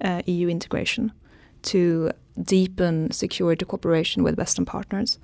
uh, 0.01 0.22
EU 0.25 0.48
integration, 0.48 1.12
to 1.63 2.12
deepen 2.41 3.12
security 3.12 3.65
cooperation 3.65 4.24
with 4.24 4.38
Western 4.38 4.65
partners 4.65 5.20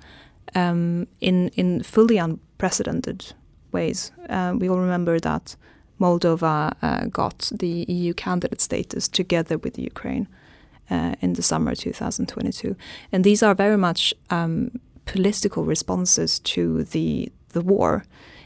um, 0.54 1.06
in, 1.20 1.48
in 1.48 1.82
fully 1.82 2.18
unprecedented 2.18 3.32
ways. 3.72 4.12
Uh, 4.28 4.54
we 4.56 4.68
all 4.68 4.78
remember 4.78 5.18
that 5.20 5.56
Moldova 6.00 6.74
uh, 6.82 7.06
got 7.06 7.50
the 7.52 7.84
EU 7.88 8.14
candidate 8.14 8.60
status 8.60 9.08
together 9.08 9.58
with 9.58 9.78
Ukraine 9.78 10.28
uh, 10.90 11.14
in 11.20 11.34
the 11.34 11.42
summer 11.42 11.74
2022, 11.74 12.76
and 13.12 13.24
these 13.24 13.42
are 13.42 13.54
very 13.54 13.76
much 13.76 14.14
um, 14.30 14.70
political 15.06 15.64
responses 15.64 16.38
to 16.40 16.84
the 16.84 17.30
the 17.50 17.62
war. 17.62 18.04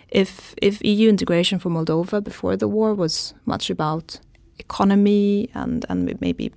If 0.08 0.54
if 0.62 0.82
EU 0.84 1.08
integration 1.08 1.58
for 1.58 1.70
Moldova 1.70 2.22
before 2.22 2.56
the 2.56 2.68
war 2.68 2.94
was 2.94 3.34
much 3.44 3.70
about 3.70 4.20
economy 4.58 5.50
and 5.54 5.84
and 5.88 6.20
maybe 6.20 6.52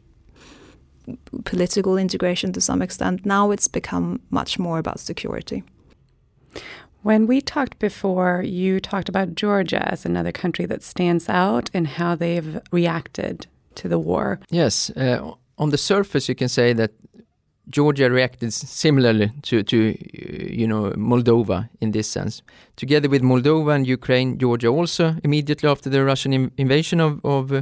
political 1.43 1.97
integration 1.97 2.51
to 2.53 2.61
some 2.61 2.81
extent, 2.81 3.25
now 3.25 3.51
it's 3.51 3.67
become 3.67 4.19
much 4.29 4.57
more 4.57 4.79
about 4.79 4.99
security. 4.99 5.63
When 7.05 7.27
we 7.27 7.39
talked 7.39 7.77
before, 7.77 8.41
you 8.41 8.79
talked 8.79 9.09
about 9.09 9.35
Georgia 9.35 9.91
as 9.91 10.07
another 10.07 10.31
country 10.31 10.65
that 10.65 10.81
stands 10.81 11.29
out 11.29 11.69
and 11.71 11.85
how 11.85 12.15
they've 12.15 12.59
reacted 12.71 13.45
to 13.75 13.87
the 13.87 13.99
war. 13.99 14.39
Yes, 14.49 14.89
uh, 14.89 15.33
on 15.59 15.69
the 15.69 15.77
surface, 15.77 16.27
you 16.27 16.33
can 16.33 16.49
say 16.49 16.73
that 16.73 16.93
Georgia 17.69 18.09
reacted 18.09 18.51
similarly 18.53 19.29
to, 19.43 19.61
to 19.61 19.89
uh, 19.91 20.45
you 20.49 20.65
know 20.65 20.93
Moldova 20.97 21.69
in 21.79 21.91
this 21.91 22.09
sense. 22.09 22.41
Together 22.75 23.07
with 23.07 23.21
Moldova 23.21 23.75
and 23.75 23.85
Ukraine, 23.85 24.39
Georgia 24.39 24.69
also 24.69 25.15
immediately 25.23 25.69
after 25.69 25.91
the 25.91 26.03
Russian 26.03 26.51
invasion 26.57 26.99
of, 26.99 27.23
of 27.23 27.51
uh, 27.51 27.61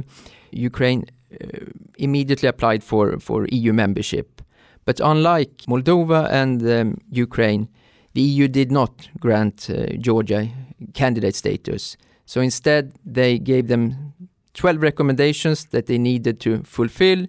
Ukraine 0.52 1.04
uh, 1.32 1.66
immediately 1.98 2.48
applied 2.48 2.82
for, 2.82 3.18
for 3.20 3.46
EU 3.52 3.74
membership. 3.74 4.40
But 4.86 5.00
unlike 5.00 5.64
Moldova 5.68 6.30
and 6.30 6.66
um, 6.66 6.96
Ukraine, 7.10 7.68
the 8.14 8.22
EU 8.22 8.48
did 8.48 8.72
not 8.72 9.08
grant 9.20 9.68
uh, 9.70 9.86
Georgia 9.98 10.48
candidate 10.94 11.34
status. 11.34 11.96
So 12.26 12.40
instead, 12.40 12.94
they 13.04 13.38
gave 13.38 13.68
them 13.68 14.14
12 14.54 14.80
recommendations 14.80 15.66
that 15.66 15.86
they 15.86 15.98
needed 15.98 16.40
to 16.40 16.62
fulfill 16.62 17.26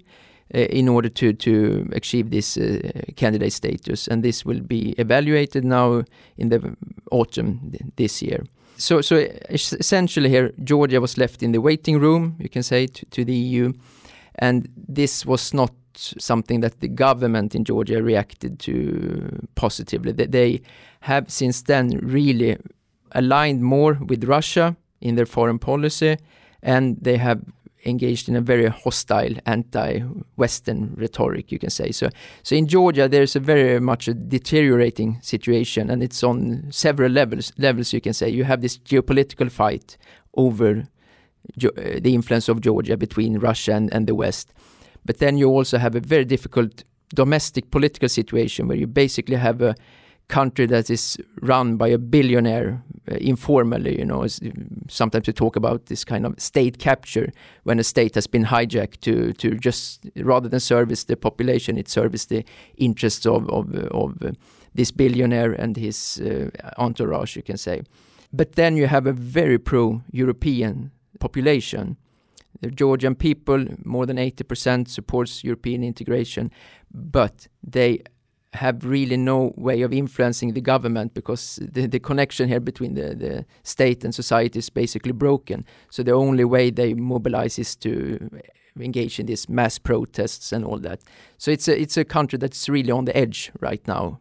uh, 0.54 0.60
in 0.60 0.88
order 0.88 1.10
to, 1.10 1.34
to 1.34 1.89
achieve 1.92 2.30
this 2.30 2.56
uh, 2.56 2.80
candidate 3.15 3.51
status. 3.51 4.08
And 4.08 4.24
this 4.24 4.46
will 4.46 4.62
be 4.62 4.94
evaluated 4.98 5.65
now 5.65 6.04
in 6.38 6.50
the 6.50 6.75
autumn 7.12 7.74
this 7.96 8.22
year. 8.22 8.44
So, 8.77 9.01
so 9.01 9.25
essentially 9.50 10.30
here, 10.30 10.51
Georgia 10.63 11.01
was 11.01 11.18
left 11.18 11.42
in 11.42 11.51
the 11.51 11.62
waiting 11.62 12.00
room, 12.00 12.36
you 12.39 12.50
can 12.50 12.62
say, 12.62 12.88
to, 12.88 13.06
to 13.08 13.25
the 13.25 13.34
EU. 13.34 13.74
And 14.36 14.70
this 14.75 15.25
was 15.25 15.54
not 15.54 15.72
something 15.98 16.62
that 16.62 16.80
the 16.80 16.88
government 16.88 17.56
in 17.56 17.64
Georgia 17.64 18.02
reacted 18.02 18.60
to 18.60 19.48
positively. 19.56 20.12
They 20.12 20.62
have 21.02 21.32
since 21.32 21.62
then 21.64 22.00
really 22.02 22.58
aligned 23.12 23.64
more 23.64 23.98
with 24.08 24.24
Russia 24.24 24.75
in 25.02 25.16
their 25.16 25.25
foreign 25.25 25.60
policy, 25.60 26.18
and 26.62 26.98
they 27.02 27.18
have 27.18 27.42
engaged 27.86 28.28
in 28.28 28.36
a 28.36 28.42
very 28.42 28.68
hostile 28.68 29.36
anti-Western 29.46 30.96
rhetoric, 30.98 31.52
you 31.52 31.60
can 31.60 31.70
say. 31.70 31.92
So, 31.92 32.10
so 32.42 32.56
in 32.56 32.68
Georgia, 32.68 33.08
there's 33.08 33.36
a 33.36 33.40
very 33.40 33.80
much 33.80 34.08
a 34.08 34.14
deteriorating 34.14 35.20
situation, 35.22 35.92
and 35.92 36.02
it's 36.02 36.24
on 36.24 36.66
several 36.72 37.12
levels. 37.12 37.54
Levels, 37.58 37.94
you 37.94 38.02
can 38.02 38.14
say. 38.14 38.30
You 38.30 38.44
have 38.44 38.62
this 38.62 38.80
geopolitical 38.80 39.52
fight 39.52 39.98
over 40.36 40.88
the 41.58 42.14
influence 42.14 42.50
of 42.50 42.60
Georgia 42.62 42.98
between 42.98 43.38
Russia 43.38 43.74
and, 43.74 43.94
and 43.94 44.08
the 44.08 44.16
West. 44.16 44.52
But 45.06 45.20
then 45.20 45.38
you 45.38 45.50
also 45.50 45.78
have 45.78 45.96
a 45.96 46.00
very 46.00 46.26
difficult 46.26 46.84
domestic 47.14 47.72
political 47.72 48.10
situation 48.10 48.68
where 48.68 48.78
you 48.78 48.88
basically 48.88 49.36
have 49.36 49.62
a 49.62 49.76
country 50.28 50.66
that 50.66 50.90
is 50.90 51.18
run 51.42 51.78
by 51.78 51.88
a 51.88 51.98
billionaire 51.98 52.84
uh, 53.12 53.16
informally 53.16 53.98
you 54.00 54.06
know 54.06 54.26
sometimes 54.88 55.28
we 55.28 55.34
talk 55.34 55.56
about 55.56 55.86
this 55.86 56.04
kind 56.04 56.26
of 56.26 56.34
state 56.40 56.80
capture 56.80 57.32
when 57.64 57.80
a 57.80 57.84
state 57.84 58.16
has 58.16 58.26
been 58.26 58.46
hijacked 58.46 59.00
to 59.02 59.34
to 59.34 59.56
just 59.56 60.10
rather 60.16 60.50
than 60.50 60.60
service 60.60 61.04
the 61.04 61.16
population 61.16 61.78
it 61.78 61.88
serves 61.88 62.26
the 62.26 62.44
interests 62.78 63.26
of 63.26 63.48
of, 63.50 63.74
of 63.92 64.24
uh, 64.24 64.32
this 64.74 64.92
billionaire 64.92 65.54
and 65.54 65.78
his 65.78 66.20
uh, 66.20 66.50
entourage 66.78 67.36
you 67.36 67.44
can 67.44 67.58
say. 67.58 67.82
But 68.34 68.54
then 68.54 68.76
you 68.76 68.88
have 68.88 69.06
a 69.06 69.14
very 69.14 69.60
pro 69.60 70.02
european 70.12 70.92
population 71.20 71.98
the 72.62 72.72
Georgian 72.72 73.16
people, 73.16 73.66
more 73.84 74.06
than 74.06 74.18
80% 74.18 74.88
supports 74.88 75.44
European 75.44 75.84
integration, 75.84 76.52
but 76.92 77.48
they 77.64 78.02
have 78.54 78.86
really 78.86 79.18
no 79.18 79.54
way 79.58 79.82
of 79.82 79.94
influencing 79.94 80.54
the 80.54 80.62
government 80.62 81.14
because 81.14 81.60
the, 81.62 81.88
the 81.88 82.00
connection 82.00 82.48
here 82.48 82.60
between 82.60 82.96
the, 82.96 83.14
the 83.16 83.46
state 83.64 84.04
and 84.04 84.16
society 84.16 84.60
is 84.60 84.70
basically 84.70 85.12
broken. 85.12 85.66
So 85.90 86.04
the 86.04 86.14
only 86.14 86.46
way 86.46 86.70
they 86.72 86.94
mobilize 86.94 87.60
is 87.60 87.76
to 87.78 88.30
engage 88.80 89.20
in 89.20 89.26
these 89.26 89.48
mass 89.48 89.78
protests 89.78 90.52
and 90.52 90.66
all 90.66 90.80
that. 90.80 91.02
So 91.38 91.52
it's 91.52 91.68
a 91.68 91.80
it's 91.80 91.98
a 91.98 92.04
country 92.04 92.38
that's 92.38 92.68
really 92.68 92.92
on 92.92 93.06
the 93.06 93.16
edge 93.16 93.52
right 93.60 93.86
now. 93.88 94.20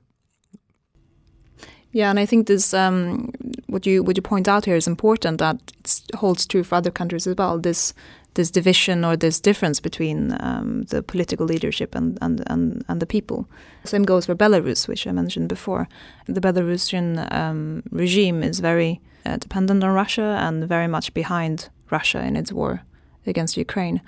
Yeah, 1.93 2.11
and 2.11 2.19
I 2.19 2.27
think 2.27 2.47
this 2.47 2.75
um, 2.75 3.31
what 3.69 3.87
you 3.87 4.03
what 4.03 4.17
you 4.17 4.23
point 4.23 4.49
out 4.49 4.65
here 4.65 4.77
is 4.77 4.87
important 4.87 5.39
that 5.39 5.57
it 5.79 6.17
holds 6.17 6.47
true 6.47 6.65
for 6.65 6.77
other 6.77 6.91
countries 6.91 7.27
as 7.27 7.37
well. 7.37 7.59
This 7.59 7.95
this 8.35 8.51
division 8.51 9.05
or 9.05 9.17
this 9.17 9.41
difference 9.41 9.81
between 9.81 10.37
um, 10.41 10.83
the 10.85 11.03
political 11.03 11.47
leadership 11.47 11.95
and, 11.95 12.19
and, 12.21 12.43
and, 12.47 12.85
and, 12.89 13.01
the 13.01 13.07
people. 13.07 13.49
Same 13.85 14.05
goes 14.05 14.27
for 14.27 14.35
Belarus, 14.35 14.89
which 14.89 15.07
I 15.07 15.13
mentioned 15.13 15.49
before. 15.49 15.89
The 16.27 16.41
Belarusian 16.41 17.33
um, 17.33 17.83
regime 17.91 18.43
is 18.43 18.61
very 18.61 19.01
uh, 19.25 19.37
dependent 19.37 19.83
on 19.83 19.91
Russia 19.91 20.37
and 20.41 20.69
very 20.69 20.89
much 20.89 21.15
behind 21.15 21.69
Russia 21.91 22.25
in 22.25 22.37
its 22.37 22.53
war 22.53 22.83
against 23.27 23.57
Ukraine. 23.57 24.01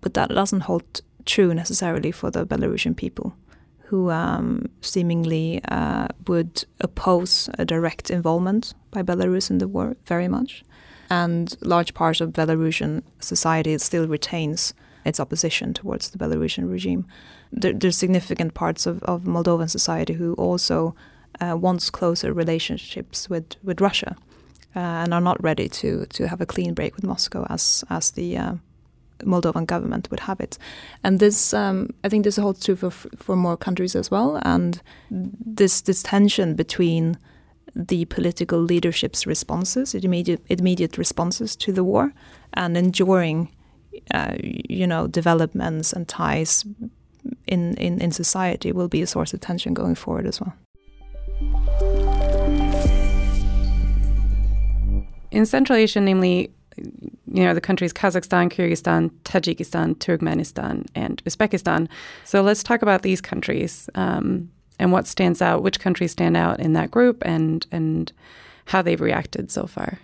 But 0.00 0.14
that 0.14 0.30
doesn't 0.30 0.60
hold 0.60 1.00
true 1.24 1.54
necessarily 1.54 2.12
for 2.12 2.30
the 2.30 2.46
Belarusian 2.46 2.96
people, 2.96 3.34
who 3.84 4.10
um, 4.10 4.68
seemingly 4.80 5.60
uh, 5.68 6.08
would 6.26 6.64
oppose 6.80 7.48
a 7.58 7.64
direct 7.64 8.10
involvement 8.10 8.74
by 8.90 9.02
Belarus 9.02 9.50
in 9.50 9.58
the 9.58 9.68
war 9.68 9.96
very 10.06 10.28
much 10.28 10.64
and 11.10 11.56
large 11.60 11.92
part 11.92 12.20
of 12.20 12.32
Belarusian 12.32 13.02
society 13.18 13.76
still 13.78 14.06
retains 14.06 14.74
its 15.04 15.20
opposition 15.20 15.74
towards 15.74 16.10
the 16.10 16.18
Belarusian 16.18 16.70
regime. 16.70 17.06
There, 17.52 17.72
there's 17.72 17.96
significant 17.96 18.54
parts 18.54 18.86
of, 18.86 19.02
of 19.02 19.22
Moldovan 19.22 19.68
society 19.68 20.14
who 20.14 20.34
also 20.34 20.94
uh, 21.40 21.56
wants 21.56 21.90
closer 21.90 22.32
relationships 22.32 23.28
with 23.28 23.56
with 23.62 23.80
Russia, 23.80 24.16
uh, 24.76 24.78
and 24.78 25.14
are 25.14 25.20
not 25.20 25.42
ready 25.42 25.68
to 25.68 26.06
to 26.06 26.28
have 26.28 26.40
a 26.40 26.46
clean 26.46 26.74
break 26.74 26.94
with 26.96 27.04
Moscow 27.04 27.46
as 27.48 27.84
as 27.88 28.12
the 28.12 28.36
uh, 28.36 28.54
Moldovan 29.24 29.66
government 29.66 30.10
would 30.10 30.20
have 30.20 30.40
it. 30.40 30.58
And 31.02 31.20
this, 31.20 31.54
um, 31.54 31.90
I 32.04 32.08
think, 32.08 32.24
this 32.24 32.36
holds 32.36 32.64
true 32.64 32.76
for 32.76 32.90
for 32.90 33.36
more 33.36 33.56
countries 33.56 33.96
as 33.96 34.10
well. 34.10 34.40
And 34.42 34.82
this 35.10 35.82
this 35.82 36.02
tension 36.02 36.54
between 36.54 37.16
the 37.74 38.04
political 38.06 38.58
leadership's 38.58 39.26
responses, 39.26 39.94
immediate 39.94 40.42
immediate 40.48 40.98
responses 40.98 41.56
to 41.56 41.72
the 41.72 41.84
war, 41.84 42.12
and 42.54 42.76
enduring, 42.76 43.50
uh, 44.12 44.34
you 44.42 44.86
know, 44.86 45.06
developments 45.06 45.92
and 45.92 46.08
ties 46.08 46.64
in, 47.46 47.74
in 47.76 48.00
in 48.00 48.10
society 48.10 48.72
will 48.72 48.88
be 48.88 49.02
a 49.02 49.06
source 49.06 49.34
of 49.34 49.40
tension 49.40 49.74
going 49.74 49.94
forward 49.94 50.26
as 50.26 50.40
well. 50.40 50.54
In 55.30 55.46
Central 55.46 55.78
Asia, 55.78 56.00
namely 56.00 56.50
you 57.32 57.44
know, 57.44 57.54
the 57.54 57.60
countries 57.60 57.92
Kazakhstan, 57.92 58.50
Kyrgyzstan, 58.50 59.10
Tajikistan, 59.24 59.94
Turkmenistan, 59.96 60.86
and 60.94 61.22
Uzbekistan. 61.24 61.88
So 62.24 62.42
let's 62.42 62.62
talk 62.62 62.82
about 62.82 63.02
these 63.02 63.20
countries 63.20 63.88
um, 63.94 64.50
and 64.80 64.92
what 64.92 65.06
stands 65.06 65.42
out, 65.42 65.62
which 65.62 65.78
countries 65.78 66.12
stand 66.12 66.36
out 66.36 66.58
in 66.58 66.72
that 66.72 66.90
group, 66.90 67.22
and 67.26 67.66
and 67.70 68.12
how 68.64 68.82
they've 68.82 69.00
reacted 69.00 69.50
so 69.50 69.66
far. 69.66 69.98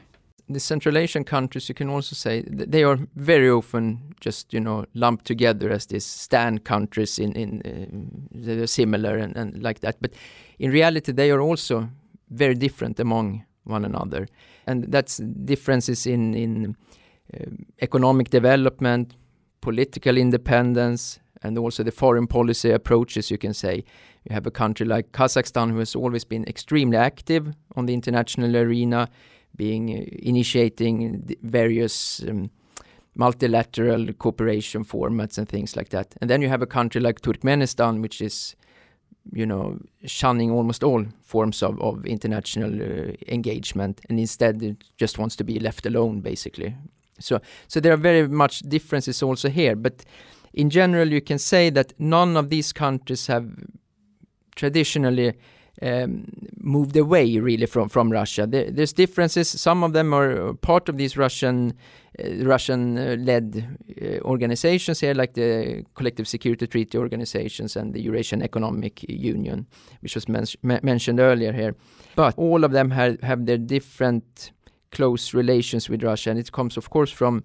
The 0.49 0.61
Central 0.61 0.97
Asian 0.97 1.25
countries, 1.25 1.69
you 1.69 1.75
can 1.75 1.89
also 1.89 2.15
say 2.15 2.45
they 2.47 2.85
are 2.85 2.99
very 3.17 3.51
often 3.51 4.15
just 4.21 4.53
you 4.53 4.61
know 4.61 4.85
lumped 4.95 5.25
together 5.25 5.71
as 5.73 5.87
these 5.87 6.05
stand 6.05 6.65
countries 6.65 7.19
in 7.19 7.33
in 7.33 7.63
uh, 7.65 8.45
they're 8.45 8.67
similar 8.67 9.17
and, 9.19 9.37
and 9.37 9.63
like 9.63 9.81
that. 9.81 9.97
But 10.01 10.15
in 10.59 10.71
reality, 10.71 11.13
they 11.13 11.31
are 11.31 11.41
also 11.41 11.89
very 12.31 12.55
different 12.55 13.01
among 13.01 13.45
one 13.65 13.85
another, 13.85 14.29
and 14.67 14.85
that's 14.93 15.17
differences 15.45 16.07
in 16.07 16.35
in 16.35 16.77
uh, 17.35 17.51
economic 17.81 18.31
development, 18.31 19.17
political 19.61 20.17
independence, 20.17 21.21
and 21.43 21.59
also 21.59 21.83
the 21.83 21.93
foreign 21.93 22.27
policy 22.27 22.73
approaches. 22.73 23.31
You 23.31 23.39
can 23.39 23.55
say 23.55 23.85
you 24.29 24.35
have 24.35 24.47
a 24.47 24.51
country 24.51 24.87
like 24.87 25.13
Kazakhstan 25.13 25.71
who 25.71 25.79
has 25.79 25.95
always 25.95 26.25
been 26.25 26.45
extremely 26.45 26.97
active 26.97 27.55
on 27.77 27.87
the 27.87 27.95
international 27.95 28.57
arena, 28.57 29.09
being 29.57 29.91
uh, 29.91 30.05
initiating 30.23 31.37
various. 31.43 32.23
Um, 32.29 32.51
multilateral 33.19 34.13
cooperation 34.13 34.85
formats 34.85 35.39
and 35.39 35.49
things 35.49 35.75
like 35.75 35.89
that. 35.89 36.15
And 36.21 36.29
then 36.29 36.43
you 36.43 36.51
have 36.51 36.61
a 36.61 36.67
country 36.67 37.01
like 37.01 37.23
Turkmenistan, 37.23 38.03
which 38.03 38.21
is 38.21 38.55
you 39.33 39.47
know, 39.47 39.79
shunning 40.05 40.51
almost 40.51 40.85
all 40.85 41.05
forms 41.23 41.63
of, 41.63 41.81
of 41.81 42.07
international 42.07 42.71
uh, 42.81 43.13
engagement 43.29 44.01
and 44.09 44.21
instead 44.21 44.63
it 44.63 44.85
just 44.97 45.19
wants 45.19 45.37
to 45.37 45.45
be 45.45 45.59
left 45.59 45.87
alone 45.87 46.21
basically. 46.21 46.77
So, 47.19 47.41
so 47.67 47.81
there 47.81 47.93
are 47.93 47.99
very 47.99 48.29
much 48.29 48.61
differences 48.61 49.23
also 49.23 49.49
here, 49.49 49.75
but 49.75 50.05
in 50.53 50.71
general 50.71 51.13
you 51.13 51.21
can 51.21 51.39
say 51.39 51.71
that 51.71 51.93
none 51.99 52.37
of 52.37 52.51
these 52.51 52.73
countries 52.73 53.27
have 53.27 53.51
traditionally 54.57 55.35
um, 55.83 56.25
moved 56.57 56.97
away 56.97 57.39
really 57.39 57.67
from 57.67 57.89
from 57.89 58.11
Russia. 58.11 58.47
There, 58.47 58.71
there's 58.71 58.93
differences. 58.93 59.49
Some 59.49 59.85
of 59.85 59.93
them 59.93 60.15
are 60.15 60.55
part 60.55 60.89
of 60.89 60.97
these 60.97 61.17
Russian 61.17 61.75
uh, 62.19 62.45
Russian 62.45 62.99
uh, 62.99 63.17
led 63.19 63.79
uh, 64.01 64.19
organizations 64.25 65.01
here, 65.01 65.15
like 65.15 65.35
the 65.35 65.85
Collective 65.95 66.27
Security 66.27 66.67
Treaty 66.67 66.99
organizations 66.99 67.77
and 67.77 67.93
the 67.95 68.01
Eurasian 68.01 68.43
Economic 68.43 69.05
Union, 69.09 69.67
which 70.01 70.15
was 70.15 70.29
men 70.29 70.47
mentioned 70.63 71.21
earlier 71.21 71.53
here. 71.53 71.75
But 72.15 72.35
all 72.39 72.65
of 72.65 72.73
them 72.73 72.91
have 72.91 73.21
have 73.21 73.45
their 73.45 73.59
different 73.59 74.53
close 74.91 75.35
relations 75.35 75.91
with 75.91 76.03
Russia, 76.03 76.31
and 76.31 76.39
it 76.39 76.53
comes, 76.53 76.77
of 76.77 76.89
course, 76.89 77.13
from 77.13 77.45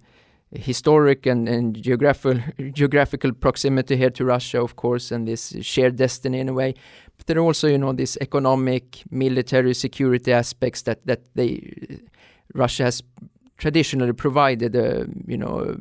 historic 0.53 1.25
and, 1.25 1.47
and 1.47 1.81
geographical 1.81 2.41
geographical 2.73 3.33
proximity 3.33 3.95
here 3.95 4.09
to 4.09 4.25
Russia, 4.25 4.61
of 4.61 4.75
course, 4.75 5.11
and 5.11 5.27
this 5.27 5.53
shared 5.61 5.95
destiny 5.95 6.39
in 6.39 6.49
a 6.49 6.53
way. 6.53 6.73
But 7.17 7.27
there 7.27 7.37
are 7.37 7.45
also, 7.45 7.67
you 7.67 7.77
know, 7.77 7.93
these 7.93 8.17
economic, 8.21 9.03
military, 9.09 9.73
security 9.73 10.33
aspects 10.33 10.81
that 10.83 11.05
that 11.05 11.21
they 11.35 12.01
Russia 12.53 12.83
has 12.83 13.03
traditionally 13.57 14.13
provided, 14.13 14.75
a, 14.75 15.07
you 15.27 15.37
know, 15.37 15.77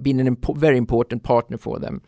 been 0.00 0.20
an 0.20 0.36
impo 0.36 0.56
very 0.56 0.78
important 0.78 1.22
partner 1.22 1.58
for 1.58 1.78
them. 1.78 2.00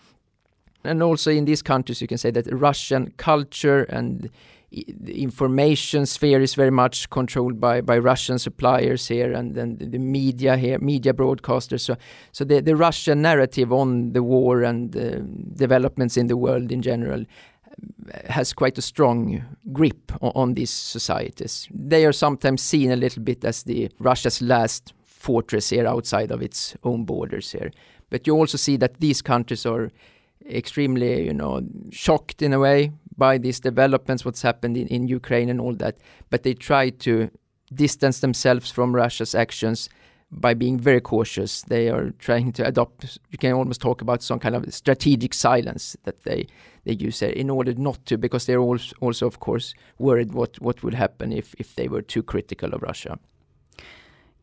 And 0.85 1.02
also 1.02 1.31
in 1.31 1.44
these 1.46 1.62
countries, 1.62 2.00
you 2.00 2.07
can 2.07 2.18
say 2.18 2.31
that 2.31 2.46
Russian 2.52 3.12
culture 3.16 3.83
and 3.85 4.31
the 4.70 5.22
information 5.22 6.07
sphere 6.07 6.40
is 6.40 6.55
very 6.55 6.70
much 6.70 7.09
controlled 7.11 7.61
by 7.61 7.81
by 7.81 7.98
Russian 7.98 8.38
suppliers 8.38 9.07
here 9.09 9.33
and 9.33 9.55
then 9.55 9.76
the 9.79 9.98
media 9.98 10.57
here 10.57 10.79
media 10.81 11.12
broadcasters. 11.12 11.81
So 11.81 11.96
so 12.33 12.44
the 12.44 12.61
the 12.61 12.74
Russian 12.74 13.22
narrative 13.22 13.72
on 13.72 14.12
the 14.12 14.22
war 14.22 14.62
and 14.62 14.96
uh, 14.96 15.20
developments 15.55 16.16
in 16.16 16.26
the 16.26 16.37
world 16.37 16.72
in 16.72 16.83
general 16.83 17.20
uh, 17.22 18.33
has 18.33 18.52
quite 18.52 18.76
a 18.79 18.83
strong 18.83 19.44
grip 19.72 20.12
on, 20.20 20.33
on, 20.35 20.55
these 20.55 20.70
societies. 20.70 21.68
They 21.70 22.05
are 22.05 22.12
sometimes 22.12 22.62
seen 22.62 22.90
a 22.90 22.96
little 22.96 23.22
bit 23.22 23.44
as 23.44 23.62
the 23.62 23.90
Russia's 24.00 24.42
last 24.42 24.94
fortress 25.05 25.70
here 25.70 25.87
outside 25.87 26.31
of 26.31 26.42
its 26.42 26.76
own 26.83 27.05
borders 27.05 27.52
here. 27.52 27.70
But 28.11 28.26
you 28.26 28.35
also 28.35 28.59
see 28.59 28.76
that 28.79 29.00
these 29.00 29.22
countries 29.22 29.66
are 29.66 29.90
extremely 30.48 31.24
you 31.24 31.35
know 31.35 31.62
shocked 31.90 32.42
in 32.42 32.52
a 32.52 32.59
way 32.59 32.90
by 33.18 33.38
these 33.38 33.61
developments, 33.61 34.24
what's 34.24 34.42
happened 34.42 34.76
in, 34.76 34.87
in 34.88 35.09
Ukraine 35.09 35.48
and 35.48 35.61
all 35.61 35.74
that, 35.74 35.98
but 36.31 36.42
they 36.42 36.55
try 36.55 36.90
to 36.90 37.31
distance 37.74 38.20
themselves 38.20 38.70
from 38.70 38.94
Russia's 38.94 39.35
actions 39.35 39.88
by 40.31 40.55
being 40.55 40.79
very 40.79 41.00
cautious. 41.00 41.62
They 41.62 41.88
are 41.88 42.11
trying 42.18 42.52
to 42.52 42.66
adopt, 42.66 43.18
you 43.31 43.38
can 43.38 43.52
almost 43.52 43.81
talk 43.81 44.02
about 44.02 44.22
some 44.22 44.38
kind 44.38 44.55
of 44.55 44.72
strategic 44.74 45.35
silence 45.35 45.96
that 46.05 46.24
they, 46.24 46.46
they 46.85 46.92
use 46.92 47.20
there 47.20 47.31
in 47.31 47.48
order 47.50 47.74
not 47.74 48.05
to, 48.07 48.18
because 48.18 48.46
they're 48.46 48.61
also, 48.61 48.94
also 49.00 49.26
of 49.26 49.40
course, 49.40 49.74
worried 49.98 50.33
what, 50.33 50.61
what 50.61 50.83
would 50.83 50.94
happen 50.94 51.33
if, 51.33 51.55
if 51.59 51.74
they 51.76 51.88
were 51.88 52.02
too 52.02 52.22
critical 52.22 52.74
of 52.74 52.83
Russia. 52.83 53.18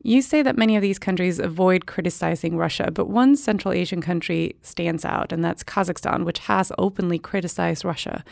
You 0.06 0.22
say 0.22 0.42
that 0.42 0.58
many 0.58 0.76
of 0.76 0.82
these 0.82 1.00
countries 1.00 1.40
avoid 1.40 1.86
criticizing 1.86 2.58
Russia, 2.58 2.92
but 2.92 3.10
one 3.10 3.38
Central 3.38 3.74
Asian 3.74 4.02
country 4.02 4.58
stands 4.62 5.06
out, 5.06 5.32
and 5.32 5.46
that's 5.46 5.64
Kazakhstan, 5.64 6.26
which 6.26 6.40
has 6.40 6.74
openly 6.78 7.18
criticized 7.18 7.86
Russia. 7.86 8.26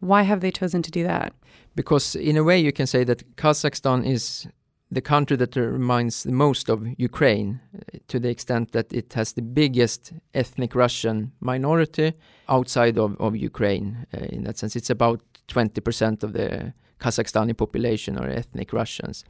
Why 0.00 0.22
have 0.22 0.40
they 0.40 0.50
chosen 0.50 0.82
to 0.82 0.90
do 0.90 1.02
that? 1.04 1.32
Because, 1.74 2.14
in 2.14 2.36
a 2.36 2.44
way, 2.44 2.58
you 2.58 2.72
can 2.72 2.86
say 2.86 3.04
that 3.04 3.36
Kazakhstan 3.36 4.06
is 4.06 4.46
the 4.90 5.00
country 5.00 5.36
that 5.36 5.54
reminds 5.54 6.22
the 6.22 6.32
most 6.32 6.70
of 6.70 6.86
Ukraine 6.96 7.60
to 8.08 8.18
the 8.18 8.30
extent 8.30 8.72
that 8.72 8.92
it 8.92 9.12
has 9.12 9.32
the 9.32 9.42
biggest 9.42 10.12
ethnic 10.34 10.74
Russian 10.74 11.32
minority 11.40 12.14
outside 12.48 12.98
of, 12.98 13.16
of 13.20 13.36
Ukraine. 13.36 14.06
Uh, 14.14 14.24
in 14.30 14.44
that 14.44 14.56
sense, 14.56 14.76
it's 14.76 14.90
about 14.90 15.20
20% 15.48 16.22
of 16.22 16.32
the 16.32 16.72
Kazakhstani 17.00 17.56
population 17.56 18.16
are 18.18 18.28
ethnic 18.28 18.72
Russians. 18.72 19.24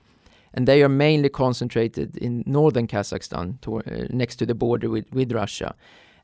And 0.54 0.66
they 0.66 0.83
are 0.83 0.88
mainly 0.88 1.28
concentrated 1.28 2.16
in 2.16 2.44
northern 2.46 2.87
Kazakhstan, 2.87 3.61
to, 3.62 3.78
uh, 3.78 4.07
next 4.11 4.37
to 4.37 4.46
the 4.46 4.54
border 4.54 4.88
with, 4.88 5.12
with 5.12 5.33
Russia. 5.33 5.74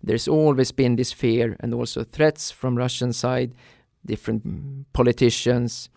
There's 0.02 0.28
always 0.28 0.70
been 0.70 0.96
this 0.96 1.12
fear 1.12 1.56
and 1.60 1.74
also 1.74 2.04
threats 2.04 2.50
from 2.50 2.76
Russian 2.76 3.12
side 3.12 3.54
different 4.06 4.92
politicians, 4.92 5.88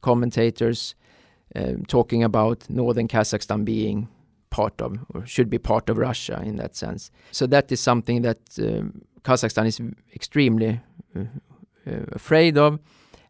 commentators 0.00 0.94
uh, 1.54 1.72
talking 1.88 2.22
about 2.22 2.68
northern 2.68 3.08
Kazakhstan 3.08 3.64
being 3.64 4.08
part 4.50 4.80
of 4.82 4.98
or 5.14 5.26
should 5.26 5.48
be 5.48 5.58
part 5.58 5.88
of 5.88 5.96
Russia 5.96 6.42
in 6.44 6.56
that 6.56 6.76
sense. 6.76 7.10
So 7.30 7.46
that 7.46 7.72
is 7.72 7.80
something 7.80 8.22
that 8.22 8.38
uh, 8.58 8.84
Kazakhstan 9.22 9.66
is 9.66 9.80
extremely 10.14 10.80
uh, 11.16 11.20
uh, 11.86 12.04
afraid 12.12 12.58
of 12.58 12.78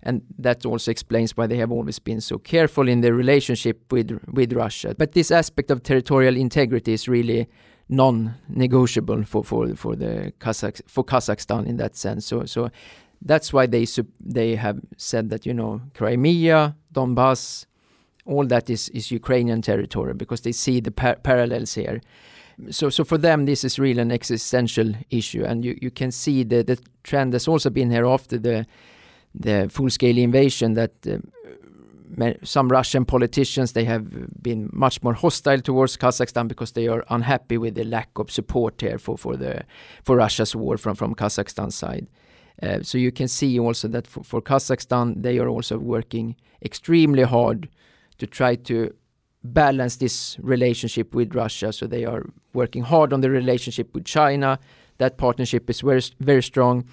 and 0.02 0.22
that 0.38 0.66
also 0.66 0.90
explains 0.90 1.36
why 1.36 1.46
they 1.46 1.56
have 1.56 1.70
always 1.70 1.98
been 1.98 2.20
so 2.20 2.38
careful 2.38 2.88
in 2.88 3.00
their 3.00 3.14
relationship 3.14 3.92
with 3.92 4.18
with 4.32 4.52
Russia. 4.52 4.94
But 4.98 5.12
this 5.12 5.30
aspect 5.30 5.70
of 5.70 5.82
territorial 5.82 6.36
integrity 6.36 6.92
is 6.92 7.08
really 7.08 7.48
non-negotiable 7.88 9.24
for 9.24 9.44
for 9.44 9.76
for 9.76 9.96
the 9.96 10.32
Kazakh 10.40 10.80
for 10.88 11.04
Kazakhstan 11.04 11.66
in 11.66 11.76
that 11.76 11.96
sense. 11.96 12.26
So 12.26 12.46
so 12.46 12.70
that's 13.24 13.52
why 13.52 13.66
they 13.66 13.86
they 14.20 14.56
have 14.56 14.80
said 14.96 15.30
that 15.30 15.46
you 15.46 15.54
know 15.54 15.80
Crimea, 15.94 16.76
Donbass, 16.92 17.66
all 18.26 18.46
that 18.46 18.68
is 18.68 18.88
is 18.90 19.10
Ukrainian 19.10 19.62
territory 19.62 20.14
because 20.14 20.42
they 20.42 20.52
see 20.52 20.80
the 20.80 20.90
par 20.90 21.16
parallels 21.22 21.74
here. 21.74 22.00
So 22.70 22.90
so 22.90 23.04
for 23.04 23.18
them 23.18 23.46
this 23.46 23.64
is 23.64 23.78
really 23.78 24.02
an 24.02 24.12
existential 24.12 24.92
issue, 25.10 25.44
and 25.44 25.64
you 25.64 25.78
you 25.80 25.90
can 25.90 26.10
see 26.10 26.44
the 26.44 26.62
the 26.62 26.78
trend 27.02 27.32
has 27.32 27.48
also 27.48 27.70
been 27.70 27.90
here 27.90 28.06
after 28.06 28.38
the 28.38 28.66
the 29.34 29.68
full 29.70 29.90
scale 29.90 30.18
invasion 30.18 30.74
that. 30.74 30.92
Uh, 31.06 31.18
some 32.42 32.68
Russian 32.68 33.06
politicians 33.06 33.72
they 33.72 33.86
have 33.86 34.04
been 34.42 34.68
much 34.70 35.02
more 35.02 35.14
hostile 35.14 35.62
towards 35.62 35.96
Kazakhstan 35.96 36.46
because 36.46 36.72
they 36.72 36.86
are 36.86 37.02
unhappy 37.08 37.56
with 37.56 37.74
the 37.74 37.84
lack 37.84 38.10
of 38.16 38.30
support 38.30 38.82
here 38.82 38.98
for, 38.98 39.16
for 39.16 39.34
the 39.34 39.62
for 40.04 40.16
Russia's 40.16 40.54
war 40.54 40.76
from 40.76 40.94
from 40.94 41.14
Kazakhstan 41.14 41.72
side 41.72 42.06
so 42.82 42.98
you 42.98 43.12
can 43.12 43.28
see 43.28 43.58
also 43.58 43.88
that 43.88 44.06
for, 44.06 44.22
for 44.22 44.40
Kazakhstan, 44.40 45.22
they 45.22 45.38
are 45.38 45.48
also 45.48 45.78
working 45.78 46.36
extremely 46.62 47.22
hard 47.22 47.68
to 48.18 48.26
try 48.26 48.54
to 48.54 48.94
balance 49.44 49.96
this 49.96 50.36
relationship 50.40 51.14
with 51.14 51.34
Russia. 51.34 51.72
So 51.72 51.86
they 51.86 52.04
are 52.04 52.24
working 52.52 52.82
hard 52.82 53.12
on 53.12 53.20
the 53.20 53.30
relationship 53.30 53.92
with 53.94 54.04
China. 54.04 54.58
That 54.98 55.18
partnership 55.18 55.68
is 55.68 55.80
very 55.80 56.02
very 56.20 56.42
strong. 56.42 56.84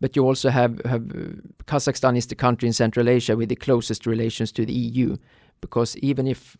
But 0.00 0.16
you 0.16 0.24
also 0.24 0.50
have, 0.50 0.80
have 0.84 1.02
uh, 1.10 1.64
Kazakhstan 1.66 2.16
is 2.16 2.26
the 2.26 2.34
country 2.34 2.66
in 2.66 2.72
Central 2.72 3.08
Asia 3.08 3.36
with 3.36 3.48
the 3.48 3.56
closest 3.56 4.04
relations 4.04 4.50
to 4.52 4.66
the 4.66 4.72
EU, 4.72 5.16
because 5.60 5.96
even 5.98 6.26
if 6.26 6.56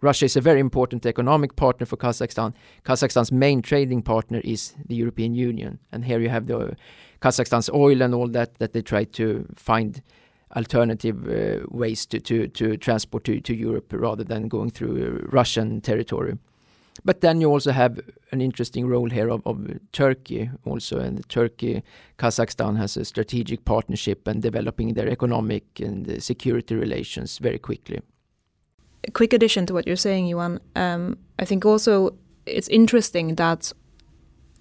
Russia 0.00 0.24
is 0.24 0.36
a 0.36 0.40
very 0.40 0.60
important 0.60 1.04
economic 1.04 1.56
partner 1.56 1.84
for 1.84 1.96
Kazakhstan. 1.96 2.54
Kazakhstan's 2.84 3.32
main 3.32 3.62
trading 3.62 4.00
partner 4.00 4.40
is 4.44 4.74
the 4.86 4.94
European 4.94 5.34
Union, 5.34 5.80
and 5.90 6.04
here 6.04 6.20
you 6.20 6.28
have 6.28 6.46
the 6.46 6.76
Kazakhstan's 7.20 7.70
oil 7.70 8.02
and 8.02 8.14
all 8.14 8.28
that 8.28 8.58
that 8.58 8.72
they 8.72 8.82
try 8.82 9.04
to 9.04 9.46
find 9.54 10.02
alternative 10.56 11.28
uh, 11.28 11.66
ways 11.70 12.06
to, 12.06 12.20
to, 12.20 12.48
to 12.48 12.76
transport 12.76 13.24
to, 13.24 13.40
to 13.40 13.54
Europe 13.54 13.92
rather 13.92 14.24
than 14.24 14.48
going 14.48 14.70
through 14.70 15.28
Russian 15.30 15.80
territory. 15.80 16.38
But 17.04 17.20
then 17.20 17.40
you 17.40 17.50
also 17.50 17.70
have 17.70 18.00
an 18.32 18.40
interesting 18.40 18.86
role 18.88 19.10
here 19.10 19.28
of, 19.30 19.46
of 19.46 19.78
Turkey 19.92 20.50
also, 20.64 20.98
and 20.98 21.28
Turkey, 21.28 21.82
Kazakhstan 22.18 22.76
has 22.76 22.96
a 22.96 23.04
strategic 23.04 23.64
partnership 23.64 24.26
and 24.26 24.42
developing 24.42 24.94
their 24.94 25.08
economic 25.08 25.64
and 25.80 26.22
security 26.22 26.74
relations 26.74 27.38
very 27.38 27.58
quickly. 27.58 28.00
A 29.06 29.10
quick 29.12 29.32
addition 29.32 29.66
to 29.66 29.74
what 29.74 29.86
you're 29.86 29.96
saying, 29.96 30.26
Johan. 30.26 30.60
Um, 30.74 31.18
I 31.38 31.44
think 31.44 31.64
also 31.64 32.14
it's 32.46 32.68
interesting 32.68 33.36
that 33.36 33.72